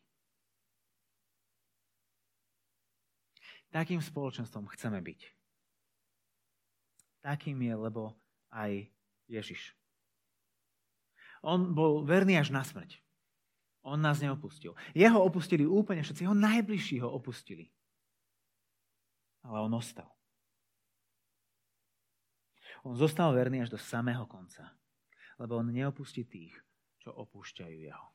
Takým 3.73 3.97
spoločenstvom 3.97 4.69
chceme 4.77 5.01
byť. 5.01 5.19
Takým 7.25 7.57
je, 7.65 7.73
lebo 7.73 8.13
aj 8.53 8.93
Ježiš. 9.25 9.73
On 11.41 11.73
bol 11.73 12.05
verný 12.05 12.37
až 12.37 12.53
na 12.53 12.61
smrť. 12.61 13.04
On 13.85 14.01
nás 14.01 14.17
neopustil. 14.17 14.73
Jeho 14.97 15.21
opustili 15.21 15.61
úplne 15.61 16.01
všetci, 16.01 16.25
jeho 16.25 16.33
najbližší 16.33 17.05
ho 17.05 17.09
opustili. 17.13 17.69
Ale 19.45 19.61
on 19.61 19.73
ostal. 19.77 20.09
On 22.81 22.97
zostal 22.97 23.29
verný 23.33 23.61
až 23.61 23.77
do 23.77 23.79
samého 23.81 24.25
konca 24.25 24.73
lebo 25.39 25.59
on 25.59 25.71
neopustí 25.71 26.23
tých, 26.23 26.55
čo 27.03 27.11
opúšťajú 27.11 27.77
jeho. 27.79 28.07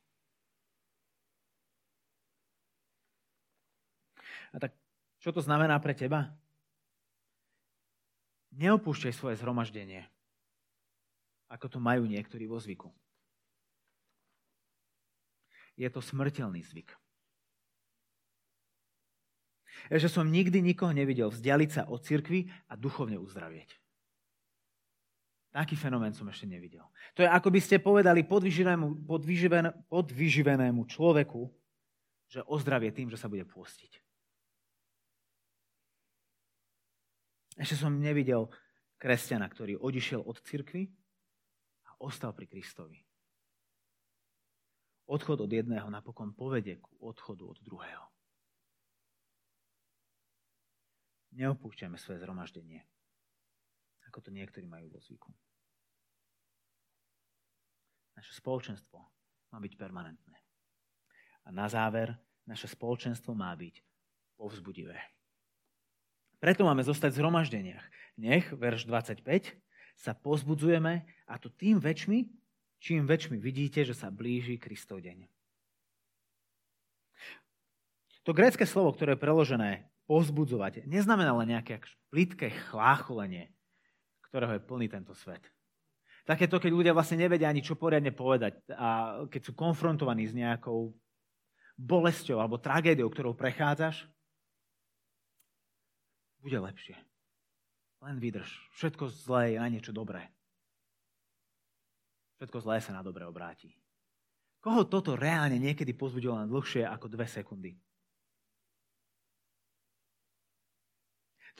A 4.50 4.56
tak 4.58 4.74
čo 5.20 5.30
to 5.30 5.44
znamená 5.44 5.78
pre 5.78 5.92
teba? 5.94 6.32
Neopúšťaj 8.56 9.14
svoje 9.14 9.38
zhromaždenie, 9.38 10.10
ako 11.46 11.66
to 11.70 11.78
majú 11.78 12.02
niektorí 12.08 12.50
vo 12.50 12.58
zvyku. 12.58 12.90
Je 15.76 15.88
to 15.90 16.00
smrteľný 16.02 16.62
zvyk. 16.64 16.90
Že 19.90 20.08
som 20.08 20.26
nikdy 20.28 20.60
nikoho 20.60 20.92
nevidel 20.92 21.32
vzdialiť 21.32 21.70
sa 21.70 21.82
od 21.88 22.04
cirkvi 22.04 22.50
a 22.68 22.76
duchovne 22.76 23.16
uzdravieť. 23.16 23.80
Taký 25.50 25.74
fenomén 25.74 26.14
som 26.14 26.30
ešte 26.30 26.46
nevidel. 26.46 26.86
To 27.18 27.26
je 27.26 27.28
ako 27.28 27.50
by 27.50 27.58
ste 27.58 27.82
povedali 27.82 28.22
podvyživenému, 28.22 29.02
podvyživenému, 29.02 29.90
podvyživenému 29.90 30.82
človeku, 30.86 31.42
že 32.30 32.46
ozdravie 32.46 32.94
tým, 32.94 33.10
že 33.10 33.18
sa 33.18 33.26
bude 33.26 33.42
pôstiť. 33.42 33.98
Ešte 37.58 37.74
som 37.74 37.98
nevidel 37.98 38.46
kresťana, 39.02 39.50
ktorý 39.50 39.74
odišiel 39.82 40.22
od 40.22 40.38
cirkvy 40.38 40.86
a 41.82 41.90
ostal 41.98 42.30
pri 42.30 42.46
Kristovi. 42.46 43.02
Odchod 45.10 45.42
od 45.42 45.50
jedného 45.50 45.90
napokon 45.90 46.30
povedie 46.30 46.78
ku 46.78 46.94
odchodu 47.02 47.42
od 47.50 47.58
druhého. 47.66 48.06
Neopúšťajme 51.34 51.98
svoje 51.98 52.22
zhromaždenie 52.22 52.86
ako 54.10 54.26
to 54.26 54.34
niektorí 54.34 54.66
majú 54.66 54.90
vo 54.90 54.98
zvyku. 54.98 55.30
Naše 58.18 58.34
spoločenstvo 58.42 58.98
má 59.54 59.58
byť 59.62 59.78
permanentné. 59.78 60.34
A 61.46 61.54
na 61.54 61.70
záver, 61.70 62.18
naše 62.42 62.66
spoločenstvo 62.66 63.38
má 63.38 63.54
byť 63.54 63.78
povzbudivé. 64.34 64.98
Preto 66.42 66.66
máme 66.66 66.82
zostať 66.82 67.14
v 67.14 67.18
zhromaždeniach. 67.22 67.84
Nech, 68.18 68.50
verš 68.50 68.90
25, 68.90 69.22
sa 69.94 70.12
pozbudzujeme 70.18 71.06
a 71.30 71.34
to 71.38 71.54
tým 71.54 71.78
väčšmi, 71.78 72.26
čím 72.80 73.04
väčšmi 73.04 73.36
vidíte, 73.36 73.84
že 73.84 73.94
sa 73.94 74.08
blíži 74.08 74.56
Kristov 74.56 75.04
deň. 75.04 75.28
To 78.24 78.36
grécke 78.36 78.64
slovo, 78.68 78.92
ktoré 78.92 79.16
je 79.16 79.22
preložené 79.22 79.70
povzbudzovať, 80.04 80.84
neznamená 80.84 81.32
len 81.40 81.56
nejaké 81.56 81.80
plitké 82.10 82.50
chlácholenie, 82.68 83.52
ktorého 84.28 84.58
je 84.58 84.66
plný 84.66 84.86
tento 84.90 85.14
svet. 85.14 85.40
Takéto, 86.28 86.60
keď 86.60 86.72
ľudia 86.74 86.92
vlastne 86.92 87.26
nevedia 87.26 87.48
ani 87.48 87.64
čo 87.64 87.78
poriadne 87.80 88.12
povedať 88.12 88.60
a 88.76 89.22
keď 89.26 89.40
sú 89.40 89.52
konfrontovaní 89.56 90.28
s 90.28 90.36
nejakou 90.36 90.92
bolesťou 91.80 92.38
alebo 92.38 92.60
tragédiou, 92.60 93.08
ktorou 93.08 93.32
prechádzaš, 93.32 94.04
bude 96.44 96.60
lepšie. 96.60 96.96
Len 98.00 98.16
vydrž. 98.16 98.48
Všetko 98.76 99.12
zlé 99.12 99.56
je 99.56 99.58
na 99.60 99.68
niečo 99.68 99.92
dobré. 99.92 100.28
Všetko 102.40 102.64
zlé 102.64 102.80
sa 102.80 102.96
na 102.96 103.04
dobre 103.04 103.28
obráti. 103.28 103.68
Koho 104.64 104.88
toto 104.88 105.12
reálne 105.12 105.60
niekedy 105.60 105.92
pozbudilo 105.92 106.40
len 106.40 106.48
dlhšie 106.48 106.88
ako 106.88 107.12
dve 107.12 107.28
sekundy? 107.28 107.76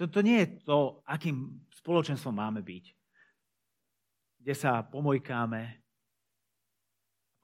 To 0.01 0.21
nie 0.25 0.41
je 0.41 0.49
to, 0.65 1.05
akým 1.05 1.61
spoločenstvom 1.77 2.33
máme 2.33 2.65
byť. 2.65 2.85
Kde 4.41 4.55
sa 4.57 4.81
pomojkáme, 4.81 5.61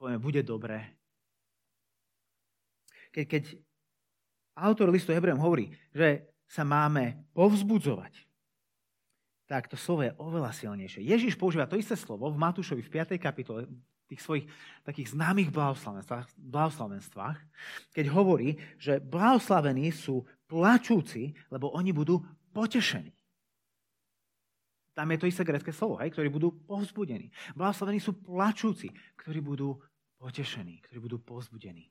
povieme, 0.01 0.17
bude 0.17 0.41
dobre. 0.41 0.97
Keď, 3.13 3.25
keď 3.29 3.43
autor 4.57 4.89
listu 4.89 5.13
Hebrejom 5.13 5.37
hovorí, 5.37 5.69
že 5.93 6.25
sa 6.49 6.65
máme 6.65 7.29
povzbudzovať, 7.37 8.26
tak 9.47 9.71
to 9.71 9.79
slovo 9.79 10.03
je 10.03 10.11
oveľa 10.19 10.51
silnejšie. 10.51 11.07
Ježiš 11.07 11.39
používa 11.39 11.65
to 11.65 11.79
isté 11.79 11.95
slovo 11.95 12.27
v 12.27 12.35
Matúšovi 12.35 12.83
v 12.83 12.91
5. 12.91 13.15
kapitole, 13.15 13.63
tých 14.07 14.23
svojich 14.23 14.47
takých 14.83 15.15
známych 15.15 15.51
blahoslavenstvách, 15.51 16.27
blahoslavenstvách, 16.35 17.37
keď 17.91 18.05
hovorí, 18.11 18.59
že 18.79 19.03
blahoslavení 19.03 19.91
sú 19.91 20.23
plačúci, 20.47 21.35
lebo 21.51 21.71
oni 21.75 21.91
budú 21.91 22.23
potešení. 22.55 23.11
Tam 24.95 25.11
je 25.11 25.19
to 25.19 25.29
isté 25.29 25.43
grecké 25.45 25.71
slovo, 25.75 25.99
hej, 26.01 26.09
ktorí 26.09 26.27
budú 26.31 26.55
povzbudení. 26.65 27.29
Blahoslavení 27.53 28.01
sú 28.01 28.17
plačúci, 28.17 28.89
ktorí 29.19 29.43
budú 29.43 29.77
potešení, 30.17 30.81
ktorí 30.87 30.99
budú 31.03 31.17
povzbudení. 31.21 31.87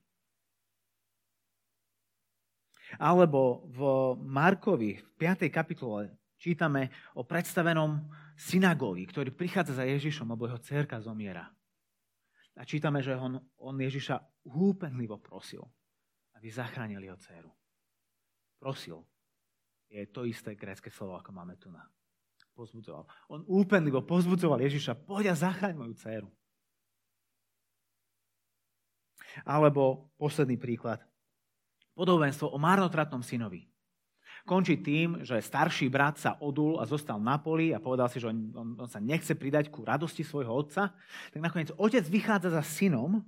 Alebo 2.98 3.66
v 3.70 3.80
Markovi 4.26 4.98
v 4.98 5.08
5. 5.18 5.46
kapitole 5.50 6.10
čítame 6.46 6.94
o 7.18 7.26
predstavenom 7.26 8.06
synagógi, 8.38 9.02
ktorý 9.10 9.34
prichádza 9.34 9.82
za 9.82 9.84
Ježišom, 9.90 10.30
lebo 10.30 10.46
jeho 10.46 10.62
cerka 10.62 11.02
zomiera. 11.02 11.50
A 12.54 12.62
čítame, 12.62 13.02
že 13.02 13.18
on, 13.18 13.42
on 13.58 13.74
Ježiša 13.74 14.46
úpenlivo 14.54 15.18
prosil, 15.18 15.66
aby 16.38 16.46
zachránil 16.46 17.02
jeho 17.02 17.18
dceru. 17.18 17.50
Prosil. 18.62 19.02
Je 19.90 20.06
to 20.06 20.22
isté 20.22 20.54
grécke 20.54 20.88
slovo, 20.88 21.18
ako 21.18 21.34
máme 21.34 21.58
tu 21.58 21.68
na. 21.68 21.82
Pozbudzoval. 22.54 23.04
On 23.28 23.42
úpenlivo 23.44 24.06
pozbudzoval 24.06 24.62
Ježiša, 24.62 25.02
poď 25.04 25.34
a 25.34 25.36
zachráň 25.36 25.74
moju 25.76 25.94
dceru. 25.98 26.30
Alebo 29.44 30.08
posledný 30.16 30.56
príklad. 30.56 31.04
Podobenstvo 31.92 32.48
o 32.48 32.56
marnotratnom 32.56 33.20
synovi. 33.20 33.68
Končí 34.46 34.78
tým, 34.78 35.26
že 35.26 35.42
starší 35.42 35.90
brat 35.90 36.22
sa 36.22 36.38
odul 36.38 36.78
a 36.78 36.86
zostal 36.86 37.18
na 37.18 37.34
poli 37.34 37.74
a 37.74 37.82
povedal 37.82 38.06
si, 38.06 38.22
že 38.22 38.30
on, 38.30 38.38
on, 38.54 38.68
on 38.78 38.88
sa 38.88 39.02
nechce 39.02 39.34
pridať 39.34 39.74
ku 39.74 39.82
radosti 39.82 40.22
svojho 40.22 40.54
otca. 40.54 40.94
Tak 41.34 41.40
nakoniec 41.42 41.74
otec 41.74 42.06
vychádza 42.06 42.54
za 42.54 42.62
synom 42.62 43.26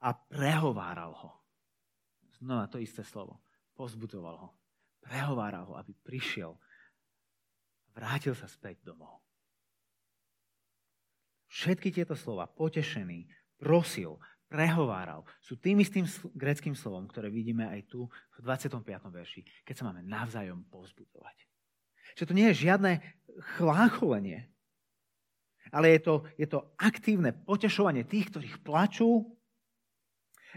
a 0.00 0.16
prehováral 0.16 1.12
ho. 1.12 1.30
Znova 2.40 2.72
to 2.72 2.80
isté 2.80 3.04
slovo. 3.04 3.44
Pozbudzoval 3.76 4.36
ho. 4.40 4.48
Prehováral 5.04 5.68
ho, 5.68 5.76
aby 5.76 5.92
prišiel. 5.92 6.56
Vrátil 7.92 8.32
sa 8.32 8.48
späť 8.48 8.80
domov. 8.80 9.20
Všetky 11.52 11.92
tieto 11.92 12.16
slova, 12.16 12.48
potešený, 12.48 13.28
prosil, 13.60 14.16
prehováral, 14.46 15.26
sú 15.42 15.58
tým 15.58 15.82
istým 15.82 16.06
greckým 16.34 16.78
slovom, 16.78 17.10
ktoré 17.10 17.30
vidíme 17.30 17.66
aj 17.66 17.90
tu 17.90 18.06
v 18.06 18.38
25. 18.42 18.82
verši, 19.10 19.42
keď 19.66 19.74
sa 19.74 19.86
máme 19.90 20.06
navzájom 20.06 20.66
pozbudzovať. 20.70 21.36
Čiže 22.14 22.28
to 22.30 22.38
nie 22.38 22.46
je 22.54 22.70
žiadne 22.70 23.02
chlácholenie, 23.58 24.46
ale 25.74 25.98
je 25.98 26.00
to, 26.06 26.14
je 26.38 26.46
to 26.46 26.62
aktívne 26.78 27.34
potešovanie 27.34 28.06
tých, 28.06 28.30
ktorých 28.30 28.62
plačú 28.62 29.34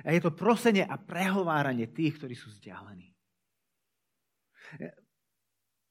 a 0.06 0.14
je 0.14 0.22
to 0.22 0.32
prosenie 0.32 0.86
a 0.86 0.96
prehováranie 0.96 1.90
tých, 1.90 2.22
ktorí 2.22 2.38
sú 2.38 2.54
vzdialení. 2.54 3.12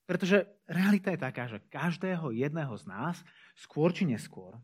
Pretože 0.08 0.46
realita 0.64 1.12
je 1.12 1.20
taká, 1.20 1.44
že 1.50 1.60
každého 1.68 2.32
jedného 2.32 2.72
z 2.78 2.84
nás, 2.88 3.20
skôr 3.58 3.92
či 3.92 4.08
neskôr, 4.08 4.56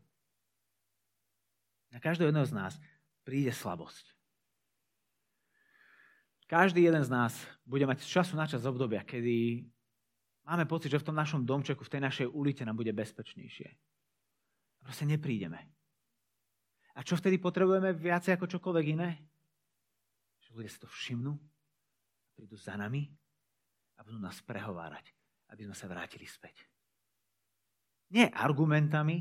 na 1.93 2.01
každého 2.01 2.33
jedného 2.33 2.47
z 2.49 2.55
nás 2.55 2.73
príde 3.25 3.49
slabosť. 3.49 4.13
Každý 6.45 6.85
jeden 6.85 7.01
z 7.01 7.09
nás 7.09 7.33
bude 7.65 7.89
mať 7.89 8.05
z 8.05 8.21
času 8.21 8.37
na 8.37 8.45
čas 8.45 8.61
obdobia, 8.69 9.01
kedy 9.01 9.65
máme 10.45 10.69
pocit, 10.69 10.93
že 10.93 11.01
v 11.01 11.09
tom 11.09 11.17
našom 11.17 11.41
domčeku, 11.41 11.81
v 11.81 11.93
tej 11.97 12.01
našej 12.05 12.27
ulici 12.29 12.61
nám 12.61 12.77
bude 12.77 12.93
bezpečnejšie. 12.93 13.65
Proste 14.85 15.09
neprídeme. 15.09 15.57
A 16.93 17.01
čo 17.01 17.17
vtedy 17.17 17.41
potrebujeme 17.41 17.97
viacej 17.97 18.37
ako 18.37 18.45
čokoľvek 18.45 18.85
iné? 18.93 19.09
Že 20.45 20.49
ľudia 20.53 20.71
si 20.71 20.79
to 20.79 20.87
všimnú, 20.87 21.33
prídu 22.37 22.55
za 22.61 22.77
nami 22.77 23.09
a 23.97 24.05
budú 24.05 24.21
nás 24.21 24.37
prehovárať, 24.45 25.09
aby 25.49 25.65
sme 25.65 25.73
sa 25.73 25.89
vrátili 25.89 26.29
späť. 26.29 26.61
Nie 28.13 28.29
argumentami, 28.29 29.17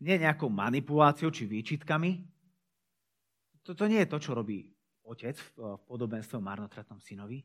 nie 0.00 0.16
nejakou 0.16 0.48
manipuláciou 0.48 1.28
či 1.28 1.44
výčitkami, 1.44 2.37
toto 3.68 3.84
nie 3.84 4.00
je 4.00 4.08
to, 4.08 4.16
čo 4.16 4.32
robí 4.32 4.64
otec 5.04 5.36
v 5.36 5.76
podobenstve 5.84 6.40
o 6.40 6.44
marnotratnom 6.44 7.04
synovi. 7.04 7.44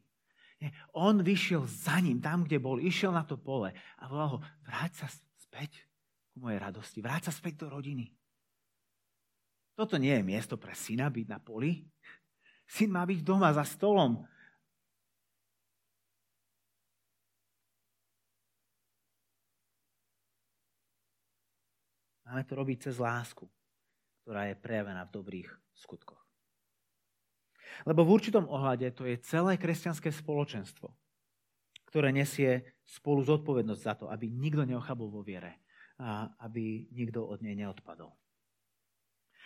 Nie. 0.64 0.72
On 0.96 1.20
vyšiel 1.20 1.68
za 1.68 2.00
ním, 2.00 2.24
tam, 2.24 2.48
kde 2.48 2.64
bol, 2.64 2.80
išiel 2.80 3.12
na 3.12 3.28
to 3.28 3.36
pole 3.36 3.76
a 3.76 4.04
volal 4.08 4.40
ho, 4.40 4.40
vráť 4.64 5.04
sa 5.04 5.08
späť 5.36 5.84
ku 6.32 6.40
mojej 6.40 6.64
radosti, 6.64 7.04
vráť 7.04 7.28
sa 7.28 7.34
späť 7.36 7.68
do 7.68 7.76
rodiny. 7.76 8.16
Toto 9.76 10.00
nie 10.00 10.16
je 10.16 10.24
miesto 10.24 10.56
pre 10.56 10.72
syna 10.72 11.12
byť 11.12 11.28
na 11.28 11.44
poli. 11.44 11.84
Syn 12.64 12.96
má 12.96 13.04
byť 13.04 13.20
doma 13.20 13.52
za 13.52 13.68
stolom. 13.68 14.24
Máme 22.24 22.48
to 22.48 22.54
robiť 22.56 22.88
cez 22.88 22.96
lásku, 22.96 23.44
ktorá 24.24 24.48
je 24.48 24.56
prejavená 24.56 25.04
v 25.04 25.14
dobrých 25.20 25.63
skutkoch. 25.84 26.24
Lebo 27.84 28.08
v 28.08 28.14
určitom 28.16 28.48
ohľade 28.48 28.88
to 28.96 29.04
je 29.04 29.20
celé 29.26 29.60
kresťanské 29.60 30.14
spoločenstvo, 30.14 30.94
ktoré 31.90 32.16
nesie 32.16 32.80
spolu 32.88 33.26
zodpovednosť 33.28 33.82
za 33.82 33.94
to, 34.00 34.06
aby 34.08 34.32
nikto 34.32 34.64
neochabol 34.64 35.12
vo 35.12 35.22
viere 35.26 35.60
a 36.00 36.32
aby 36.48 36.88
nikto 36.96 37.22
od 37.26 37.44
nej 37.44 37.58
neodpadol. 37.58 38.16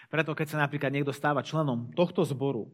Preto 0.08 0.32
keď 0.38 0.48
sa 0.48 0.62
napríklad 0.64 0.94
niekto 0.94 1.12
stáva 1.12 1.44
členom 1.44 1.92
tohto 1.92 2.24
zboru, 2.24 2.72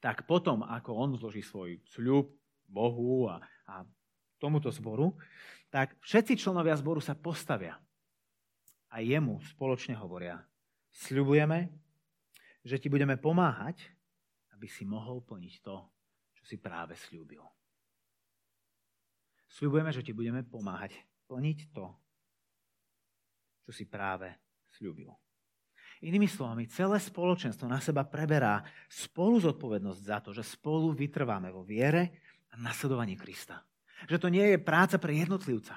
tak 0.00 0.24
potom, 0.24 0.64
ako 0.64 0.90
on 0.96 1.10
zloží 1.16 1.44
svoj 1.44 1.80
sľub 1.88 2.32
Bohu 2.64 3.28
a, 3.28 3.44
a 3.68 3.84
tomuto 4.40 4.72
zboru, 4.72 5.12
tak 5.68 5.94
všetci 6.00 6.40
členovia 6.40 6.74
zboru 6.76 6.98
sa 6.98 7.12
postavia 7.12 7.76
a 8.90 8.96
jemu 9.04 9.38
spoločne 9.54 9.94
hovoria, 9.94 10.42
sľubujeme, 10.90 11.70
že 12.64 12.76
ti 12.76 12.88
budeme 12.92 13.16
pomáhať, 13.16 13.88
aby 14.52 14.68
si 14.68 14.84
mohol 14.84 15.24
plniť 15.24 15.54
to, 15.64 15.76
čo 16.36 16.44
si 16.44 16.56
práve 16.60 16.92
slúbil. 16.96 17.40
Sľubujeme, 19.50 19.90
že 19.90 20.04
ti 20.04 20.12
budeme 20.14 20.44
pomáhať 20.44 20.94
plniť 21.26 21.58
to, 21.72 21.86
čo 23.66 23.70
si 23.72 23.84
práve 23.88 24.30
slúbil. 24.70 25.10
Inými 26.00 26.24
slovami, 26.24 26.64
celé 26.64 26.96
spoločenstvo 26.96 27.68
na 27.68 27.76
seba 27.76 28.08
preberá 28.08 28.64
spolu 28.88 29.36
zodpovednosť 29.36 30.00
za 30.00 30.18
to, 30.24 30.30
že 30.32 30.40
spolu 30.40 30.96
vytrváme 30.96 31.52
vo 31.52 31.60
viere 31.60 32.24
a 32.48 32.56
nasledovaní 32.56 33.20
Krista. 33.20 33.60
Že 34.08 34.16
to 34.16 34.28
nie 34.32 34.56
je 34.56 34.58
práca 34.64 34.96
pre 34.96 35.12
jednotlivca, 35.12 35.76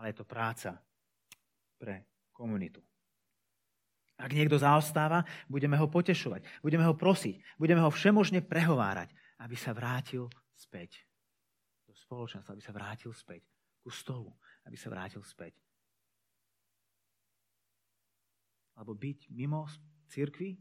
ale 0.00 0.12
je 0.12 0.16
to 0.16 0.24
práca 0.24 0.80
pre 1.76 2.08
komunitu. 2.32 2.80
Ak 4.16 4.32
niekto 4.32 4.56
zaostáva, 4.56 5.28
budeme 5.44 5.76
ho 5.76 5.84
potešovať, 5.92 6.64
budeme 6.64 6.88
ho 6.88 6.96
prosiť, 6.96 7.60
budeme 7.60 7.84
ho 7.84 7.92
všemožne 7.92 8.40
prehovárať, 8.40 9.12
aby 9.44 9.56
sa 9.60 9.76
vrátil 9.76 10.32
späť 10.56 11.04
do 11.84 11.92
spoločenstva, 11.92 12.56
aby 12.56 12.64
sa 12.64 12.72
vrátil 12.72 13.12
späť 13.12 13.44
ku 13.84 13.92
stolu, 13.92 14.32
aby 14.64 14.76
sa 14.80 14.88
vrátil 14.88 15.20
späť. 15.20 15.52
Lebo 18.76 18.96
byť 18.96 19.28
mimo 19.32 19.68
cirkvi 20.08 20.56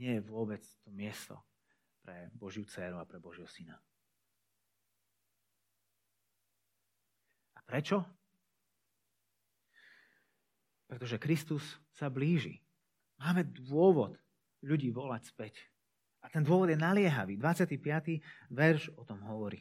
nie 0.00 0.16
je 0.16 0.22
vôbec 0.24 0.60
to 0.84 0.88
miesto 0.92 1.36
pre 2.00 2.28
Božiu 2.32 2.64
dceru 2.64 2.96
a 3.00 3.08
pre 3.08 3.20
Božieho 3.20 3.48
syna. 3.48 3.76
A 7.56 7.60
prečo? 7.64 8.04
Pretože 10.88 11.20
Kristus 11.20 11.76
sa 12.00 12.08
blíži. 12.08 12.64
Máme 13.20 13.44
dôvod 13.44 14.16
ľudí 14.64 14.88
volať 14.88 15.22
späť. 15.28 15.54
A 16.24 16.32
ten 16.32 16.40
dôvod 16.40 16.72
je 16.72 16.80
naliehavý. 16.80 17.36
25. 17.36 17.76
verš 18.48 18.92
o 18.96 19.04
tom 19.04 19.20
hovorí. 19.28 19.60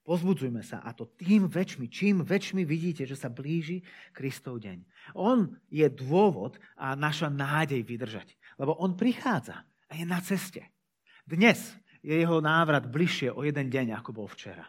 Pozbudzujme 0.00 0.64
sa 0.64 0.80
a 0.80 0.96
to 0.96 1.12
tým 1.12 1.44
väčšmi, 1.44 1.86
čím 1.92 2.24
väčšmi 2.24 2.64
vidíte, 2.64 3.04
že 3.04 3.20
sa 3.20 3.28
blíži 3.28 3.84
Kristov 4.16 4.64
deň. 4.64 4.80
On 5.12 5.44
je 5.68 5.84
dôvod 5.92 6.56
a 6.80 6.96
naša 6.96 7.28
nádej 7.28 7.84
vydržať. 7.84 8.32
Lebo 8.56 8.80
on 8.80 8.96
prichádza 8.96 9.60
a 9.60 9.92
je 9.92 10.08
na 10.08 10.24
ceste. 10.24 10.64
Dnes 11.28 11.60
je 12.00 12.16
jeho 12.16 12.40
návrat 12.40 12.88
bližšie 12.88 13.28
o 13.36 13.44
jeden 13.44 13.68
deň, 13.68 14.00
ako 14.00 14.24
bol 14.24 14.26
včera. 14.26 14.64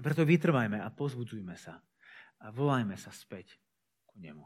Preto 0.00 0.24
vytrvajme 0.24 0.80
a 0.80 0.88
pozbudzujme 0.94 1.58
sa 1.58 1.82
a 2.40 2.48
volajme 2.48 2.96
sa 2.96 3.12
späť 3.12 3.60
ku 4.08 4.16
nemu. 4.16 4.44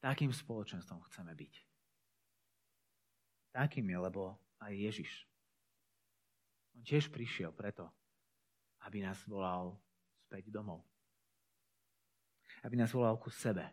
Takým 0.00 0.32
spoločenstvom 0.32 1.04
chceme 1.08 1.32
byť. 1.36 1.54
Takým 3.56 3.88
je, 3.88 3.98
lebo 3.98 4.36
aj 4.60 4.72
Ježiš. 4.72 5.12
On 6.76 6.84
tiež 6.84 7.08
prišiel 7.08 7.56
preto, 7.56 7.88
aby 8.84 9.00
nás 9.00 9.16
volal 9.24 9.76
späť 10.28 10.52
domov. 10.52 10.84
Aby 12.60 12.76
nás 12.76 12.92
volal 12.92 13.16
ku 13.16 13.32
sebe. 13.32 13.64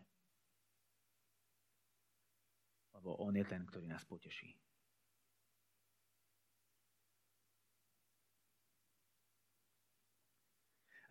Lebo 2.96 3.20
on 3.20 3.36
je 3.36 3.44
ten, 3.44 3.60
ktorý 3.68 3.84
nás 3.88 4.04
poteší. 4.08 4.56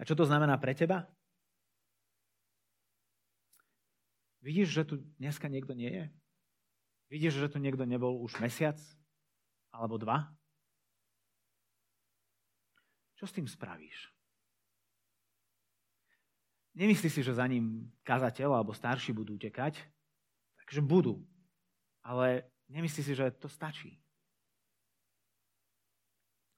A 0.03 0.07
čo 0.07 0.19
to 0.19 0.27
znamená 0.27 0.59
pre 0.59 0.75
teba? 0.75 1.07
Vidíš, 4.43 4.75
že 4.75 4.83
tu 4.83 4.99
dneska 5.15 5.47
niekto 5.47 5.71
nie 5.71 5.87
je? 5.87 6.05
Vidíš, 7.07 7.39
že 7.39 7.47
tu 7.47 7.55
niekto 7.63 7.87
nebol 7.87 8.19
už 8.19 8.35
mesiac? 8.43 8.75
Alebo 9.71 9.95
dva? 9.95 10.27
Čo 13.15 13.31
s 13.31 13.35
tým 13.39 13.47
spravíš? 13.47 14.11
Nemyslí 16.75 17.07
si, 17.07 17.23
že 17.23 17.39
za 17.39 17.47
ním 17.47 17.87
kazateľ 18.03 18.59
alebo 18.59 18.75
starší 18.75 19.15
budú 19.15 19.39
utekať, 19.39 19.79
takže 20.59 20.83
budú. 20.83 21.23
Ale 22.03 22.43
nemyslí 22.67 23.07
si, 23.07 23.15
že 23.15 23.31
to 23.39 23.47
stačí. 23.47 24.03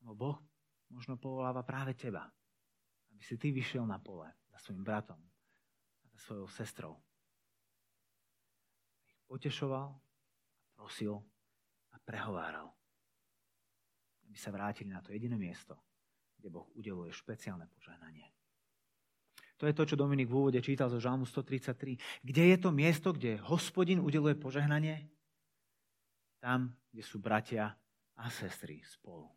Lebo 0.02 0.18
Boh 0.18 0.38
možno 0.90 1.14
povoláva 1.14 1.62
práve 1.62 1.94
teba, 1.94 2.34
aby 3.16 3.24
si 3.24 3.40
ty 3.40 3.56
vyšiel 3.56 3.88
na 3.88 3.96
pole 3.96 4.28
za 4.52 4.60
svojim 4.60 4.84
bratom 4.84 5.16
a 6.04 6.06
za 6.12 6.20
svojou 6.20 6.52
sestrou. 6.52 6.94
Ich 9.08 9.16
potešoval, 9.32 9.96
prosil 10.76 11.24
a 11.96 11.98
prehováral, 12.04 12.76
aby 14.28 14.36
sa 14.36 14.52
vrátili 14.52 14.92
na 14.92 15.00
to 15.00 15.16
jediné 15.16 15.40
miesto, 15.40 15.80
kde 16.36 16.52
Boh 16.52 16.68
udeluje 16.76 17.16
špeciálne 17.16 17.72
požehnanie. 17.72 18.28
To 19.56 19.64
je 19.64 19.72
to, 19.72 19.88
čo 19.88 19.96
Dominik 19.96 20.28
v 20.28 20.36
úvode 20.36 20.60
čítal 20.60 20.92
zo 20.92 21.00
Žalmu 21.00 21.24
133. 21.24 21.96
Kde 22.20 22.44
je 22.52 22.58
to 22.60 22.76
miesto, 22.76 23.16
kde 23.16 23.40
hospodin 23.48 24.04
udeluje 24.04 24.36
požehnanie? 24.36 25.08
Tam, 26.44 26.76
kde 26.92 27.00
sú 27.00 27.24
bratia 27.24 27.72
a 28.20 28.28
sestry 28.28 28.84
spolu. 28.84 29.32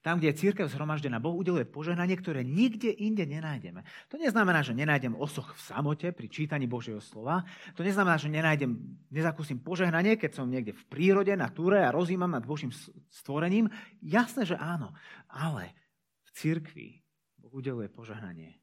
Tam, 0.00 0.16
kde 0.16 0.32
je 0.32 0.40
církev 0.40 0.64
zhromaždená, 0.72 1.20
Boh 1.20 1.36
udeluje 1.36 1.68
požehnanie, 1.68 2.16
ktoré 2.16 2.40
nikde 2.40 2.88
inde 2.88 3.28
nenájdeme. 3.28 3.84
To 4.08 4.16
neznamená, 4.16 4.64
že 4.64 4.72
nenájdem 4.72 5.12
osoch 5.12 5.52
v 5.52 5.60
samote 5.60 6.08
pri 6.16 6.24
čítaní 6.32 6.64
Božieho 6.64 7.04
slova. 7.04 7.44
To 7.76 7.84
neznamená, 7.84 8.16
že 8.16 8.32
nenájdem, 8.32 8.80
nezakúsim 9.12 9.60
požehnanie, 9.60 10.16
keď 10.16 10.40
som 10.40 10.48
niekde 10.48 10.72
v 10.72 10.84
prírode, 10.88 11.36
na 11.36 11.52
túre 11.52 11.84
a 11.84 11.92
rozímam 11.92 12.32
nad 12.32 12.48
Božím 12.48 12.72
stvorením. 13.12 13.68
Jasné, 14.00 14.48
že 14.48 14.56
áno. 14.56 14.96
Ale 15.28 15.76
v 16.24 16.30
církvi 16.32 16.88
Boh 17.36 17.52
udeluje 17.52 17.92
požehnanie, 17.92 18.56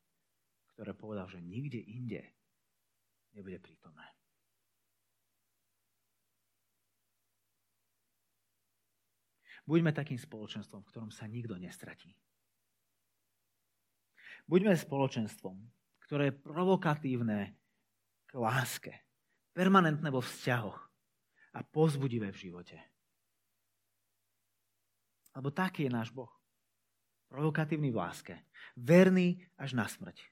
ktoré 0.73 0.97
povedal, 0.97 1.29
že 1.29 1.37
nikde 1.37 1.77
inde 1.77 2.25
nebude 3.37 3.61
prítomné. 3.61 4.16
Buďme 9.67 9.91
takým 9.91 10.15
spoločenstvom, 10.15 10.79
v 10.81 10.89
ktorom 10.89 11.11
sa 11.11 11.27
nikto 11.27 11.59
nestratí. 11.59 12.15
Buďme 14.47 14.79
spoločenstvom, 14.79 15.59
ktoré 16.07 16.31
je 16.31 16.39
provokatívne 16.39 17.51
k 18.23 18.31
láske, 18.39 18.95
permanentné 19.51 20.07
vo 20.07 20.23
vzťahoch 20.23 20.79
a 21.51 21.59
pozbudivé 21.67 22.31
v 22.31 22.47
živote. 22.47 22.79
Lebo 25.35 25.51
taký 25.51 25.85
je 25.85 25.91
náš 25.91 26.15
Boh. 26.15 26.31
Provokatívny 27.27 27.91
v 27.91 27.99
láske. 27.99 28.35
Verný 28.79 29.43
až 29.59 29.75
na 29.75 29.83
smrť. 29.83 30.23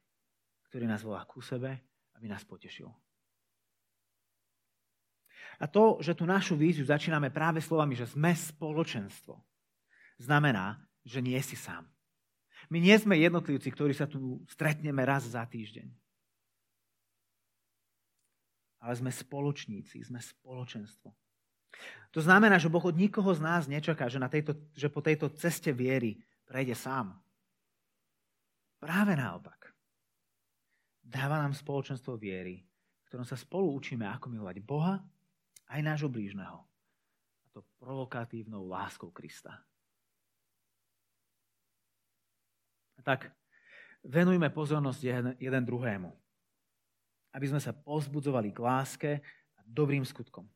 Ktorý 0.72 0.88
nás 0.88 1.04
volá 1.04 1.28
ku 1.28 1.44
sebe, 1.44 1.76
aby 2.16 2.32
nás 2.32 2.48
potešil. 2.48 2.88
A 5.60 5.66
to, 5.68 6.04
že 6.04 6.18
tú 6.18 6.28
našu 6.28 6.60
víziu 6.60 6.84
začíname 6.84 7.32
práve 7.32 7.64
slovami, 7.64 7.96
že 7.96 8.10
sme 8.10 8.36
spoločenstvo, 8.36 9.40
znamená, 10.20 10.84
že 11.06 11.24
nie 11.24 11.40
si 11.40 11.56
sám. 11.56 11.88
My 12.68 12.82
nie 12.82 12.98
sme 12.98 13.16
jednotlivci, 13.16 13.70
ktorí 13.70 13.94
sa 13.94 14.10
tu 14.10 14.42
stretneme 14.50 15.06
raz 15.06 15.30
za 15.30 15.46
týždeň. 15.46 15.86
Ale 18.82 18.94
sme 18.98 19.12
spoločníci, 19.14 20.02
sme 20.02 20.22
spoločenstvo. 20.22 21.10
To 22.16 22.20
znamená, 22.24 22.56
že 22.58 22.72
Boh 22.72 22.82
od 22.82 22.96
nikoho 22.96 23.28
z 23.36 23.42
nás 23.44 23.68
nečaká, 23.68 24.08
že, 24.08 24.22
na 24.22 24.32
tejto, 24.32 24.56
že 24.74 24.88
po 24.88 25.04
tejto 25.04 25.30
ceste 25.36 25.76
viery 25.76 26.18
prejde 26.48 26.74
sám. 26.78 27.12
Práve 28.80 29.18
naopak. 29.18 29.74
Dáva 31.06 31.42
nám 31.44 31.54
spoločenstvo 31.54 32.18
viery, 32.18 32.66
v 33.06 33.08
ktorom 33.10 33.28
sa 33.28 33.38
spolu 33.38 33.70
učíme, 33.78 34.10
ako 34.10 34.32
milovať 34.32 34.58
Boha 34.66 34.98
aj 35.70 35.80
nášho 35.82 36.10
blížneho. 36.10 36.62
A 37.42 37.46
to 37.54 37.66
provokatívnou 37.82 38.66
láskou 38.66 39.10
Krista. 39.10 39.66
Tak 43.06 43.30
venujme 44.02 44.50
pozornosť 44.50 45.02
jeden, 45.06 45.26
jeden 45.38 45.64
druhému. 45.64 46.10
Aby 47.38 47.46
sme 47.54 47.62
sa 47.62 47.70
pozbudzovali 47.70 48.50
k 48.50 48.60
láske 48.66 49.12
a 49.54 49.62
dobrým 49.62 50.02
skutkom. 50.02 50.50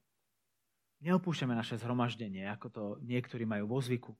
Neopúšťame 1.05 1.53
naše 1.53 1.77
zhromaždenie, 1.77 2.49
ako 2.49 2.67
to 2.73 2.83
niektorí 3.05 3.45
majú 3.45 3.69
vo 3.69 3.79
zvyku. 3.79 4.11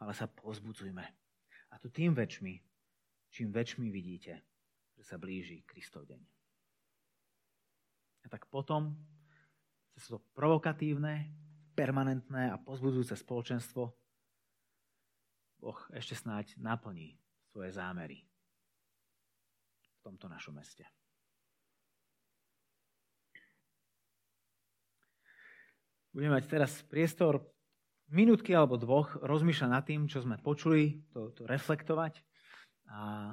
Ale 0.00 0.16
sa 0.16 0.24
pozbudzujme. 0.24 1.04
A 1.70 1.74
to 1.76 1.92
tým 1.92 2.16
väčšmi, 2.16 2.58
čím 3.28 3.52
väčšmi 3.52 3.92
vidíte, 3.92 4.40
že 4.96 5.02
sa 5.04 5.20
blíži 5.20 5.62
Kristov 5.68 6.08
deň. 6.08 6.31
A 8.22 8.26
tak 8.30 8.46
potom 8.46 8.94
cez 9.98 10.08
to 10.08 10.22
provokatívne, 10.32 11.28
permanentné 11.72 12.52
a 12.52 12.60
pozbudzujúce 12.60 13.16
spoločenstvo 13.16 13.92
Boh 15.62 15.78
ešte 15.94 16.18
snáď 16.18 16.58
naplní 16.58 17.14
svoje 17.54 17.70
zámery 17.70 18.26
v 19.78 19.98
tomto 20.02 20.26
našom 20.26 20.58
meste. 20.58 20.82
Budeme 26.10 26.36
mať 26.36 26.44
teraz 26.50 26.82
priestor 26.90 27.40
minútky 28.10 28.52
alebo 28.52 28.76
dvoch 28.76 29.16
rozmýšľať 29.22 29.70
nad 29.70 29.84
tým, 29.86 30.04
čo 30.10 30.20
sme 30.20 30.36
počuli, 30.42 31.08
to, 31.14 31.32
to 31.32 31.48
reflektovať 31.48 32.20
a 32.92 33.32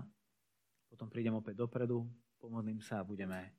potom 0.88 1.12
prídem 1.12 1.36
opäť 1.36 1.60
dopredu, 1.60 2.08
pomodlím 2.40 2.80
sa 2.80 3.04
a 3.04 3.08
budeme 3.08 3.52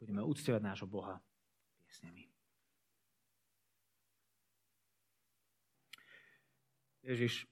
budeme 0.00 0.24
uctievať 0.24 0.64
nášho 0.64 0.88
Boha 0.88 1.20
piesňami. 1.84 2.24
Ježiš, 7.04 7.44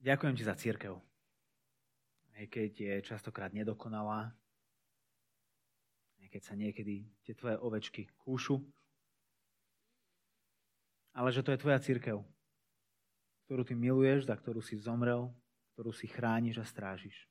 ďakujem 0.00 0.34
ti 0.36 0.44
za 0.48 0.56
církev. 0.56 0.96
Aj 2.38 2.44
keď 2.48 2.72
je 2.72 2.94
častokrát 3.04 3.52
nedokonalá, 3.52 4.32
aj 6.24 6.28
keď 6.32 6.42
sa 6.44 6.54
niekedy 6.56 7.08
tie 7.24 7.34
tvoje 7.36 7.60
ovečky 7.60 8.08
kúšu, 8.16 8.60
ale 11.12 11.34
že 11.34 11.42
to 11.42 11.50
je 11.50 11.60
tvoja 11.60 11.80
církev, 11.82 12.22
ktorú 13.48 13.64
ty 13.66 13.74
miluješ, 13.74 14.28
za 14.28 14.36
ktorú 14.36 14.62
si 14.62 14.78
zomrel, 14.78 15.34
ktorú 15.74 15.90
si 15.90 16.06
chrániš 16.06 16.62
a 16.62 16.64
strážiš. 16.68 17.26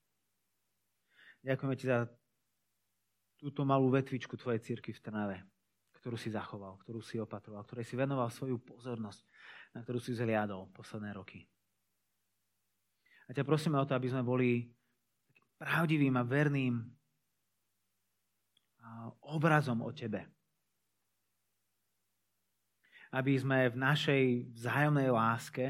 Ďakujeme 1.45 1.75
ti 1.79 1.85
za 1.87 2.09
túto 3.37 3.61
malú 3.61 3.93
vetvičku 3.93 4.33
tvojej 4.33 4.59
círky 4.59 4.89
v 4.91 5.01
Trnave, 5.01 5.37
ktorú 6.01 6.17
si 6.17 6.33
zachoval, 6.33 6.81
ktorú 6.81 6.99
si 7.05 7.21
opatroval, 7.21 7.61
ktorej 7.63 7.85
si 7.85 7.93
venoval 7.93 8.33
svoju 8.33 8.57
pozornosť, 8.65 9.21
na 9.77 9.85
ktorú 9.85 10.01
si 10.01 10.17
zliadol 10.17 10.73
posledné 10.73 11.13
roky. 11.13 11.45
A 13.29 13.35
ťa 13.37 13.45
prosíme 13.45 13.77
o 13.77 13.85
to, 13.85 13.93
aby 13.93 14.09
sme 14.09 14.25
boli 14.25 14.65
pravdivým 15.61 16.17
a 16.17 16.25
verným 16.25 16.81
obrazom 19.27 19.83
o 19.83 19.91
Tebe. 19.93 20.25
Aby 23.13 23.37
sme 23.39 23.69
v 23.71 23.77
našej 23.77 24.23
vzájomnej 24.57 25.09
láske 25.11 25.65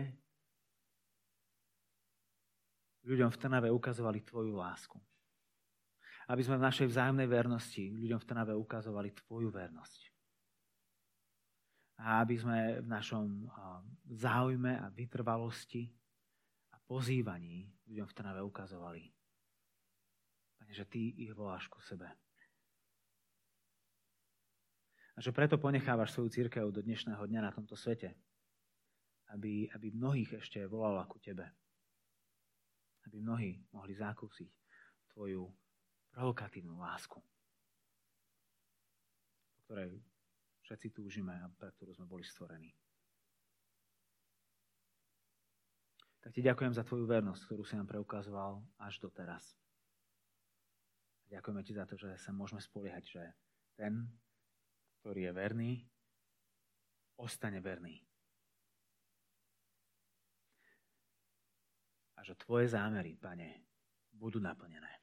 ľuďom 3.03 3.29
v 3.33 3.39
Trnave 3.39 3.69
ukazovali 3.73 4.21
Tvoju 4.21 4.53
lásku 4.55 4.97
aby 6.27 6.41
sme 6.43 6.59
v 6.59 6.65
našej 6.67 6.87
vzájomnej 6.91 7.27
vernosti 7.27 7.87
ľuďom 7.87 8.19
v 8.19 8.27
Trnave 8.27 8.51
ukazovali 8.51 9.15
Tvoju 9.15 9.47
vernosť. 9.47 10.01
A 12.03 12.21
aby 12.21 12.35
sme 12.37 12.83
v 12.83 12.87
našom 12.87 13.47
záujme 14.11 14.75
a 14.75 14.91
vytrvalosti 14.91 15.87
a 16.75 16.77
pozývaní 16.83 17.71
ľuďom 17.87 18.07
v 18.11 18.15
Trnave 18.15 18.41
ukazovali, 18.43 19.07
že 20.67 20.83
Ty 20.83 20.99
ich 20.99 21.31
voláš 21.31 21.71
ku 21.71 21.79
sebe. 21.79 22.11
A 25.17 25.23
že 25.23 25.33
preto 25.33 25.57
ponechávaš 25.57 26.13
svoju 26.13 26.29
církev 26.29 26.69
do 26.69 26.83
dnešného 26.83 27.23
dňa 27.23 27.41
na 27.41 27.51
tomto 27.55 27.73
svete, 27.73 28.13
aby, 29.33 29.65
aby 29.73 29.89
mnohých 29.95 30.43
ešte 30.43 30.61
volala 30.69 31.07
ku 31.09 31.17
Tebe. 31.23 31.47
Aby 33.07 33.23
mnohí 33.23 33.51
mohli 33.71 33.95
zakúsiť 33.95 34.51
Tvoju 35.15 35.49
provokatívnu 36.17 36.81
lásku, 36.81 37.21
po 39.53 39.57
ktorej 39.69 40.01
všetci 40.65 40.89
túžime 40.89 41.37
a 41.37 41.45
pre 41.53 41.69
ktorú 41.77 41.93
sme 41.93 42.09
boli 42.09 42.25
stvorení. 42.25 42.73
Tak 46.25 46.33
ti 46.33 46.41
ďakujem 46.41 46.73
za 46.73 46.81
tvoju 46.81 47.05
vernosť, 47.05 47.45
ktorú 47.45 47.61
si 47.61 47.77
nám 47.77 47.85
preukazoval 47.85 48.65
až 48.81 48.97
do 48.97 49.13
teraz. 49.13 49.53
Ďakujeme 51.29 51.61
ti 51.61 51.77
za 51.77 51.85
to, 51.85 51.93
že 51.93 52.17
sa 52.17 52.33
môžeme 52.33 52.65
spoliehať, 52.65 53.03
že 53.05 53.23
ten, 53.77 54.09
ktorý 54.99 55.29
je 55.29 55.31
verný, 55.37 55.71
ostane 57.21 57.61
verný. 57.61 58.01
že 62.27 62.35
tvoje 62.35 62.67
zámery, 62.67 63.15
pane, 63.15 63.63
budú 64.11 64.43
naplnené. 64.43 64.96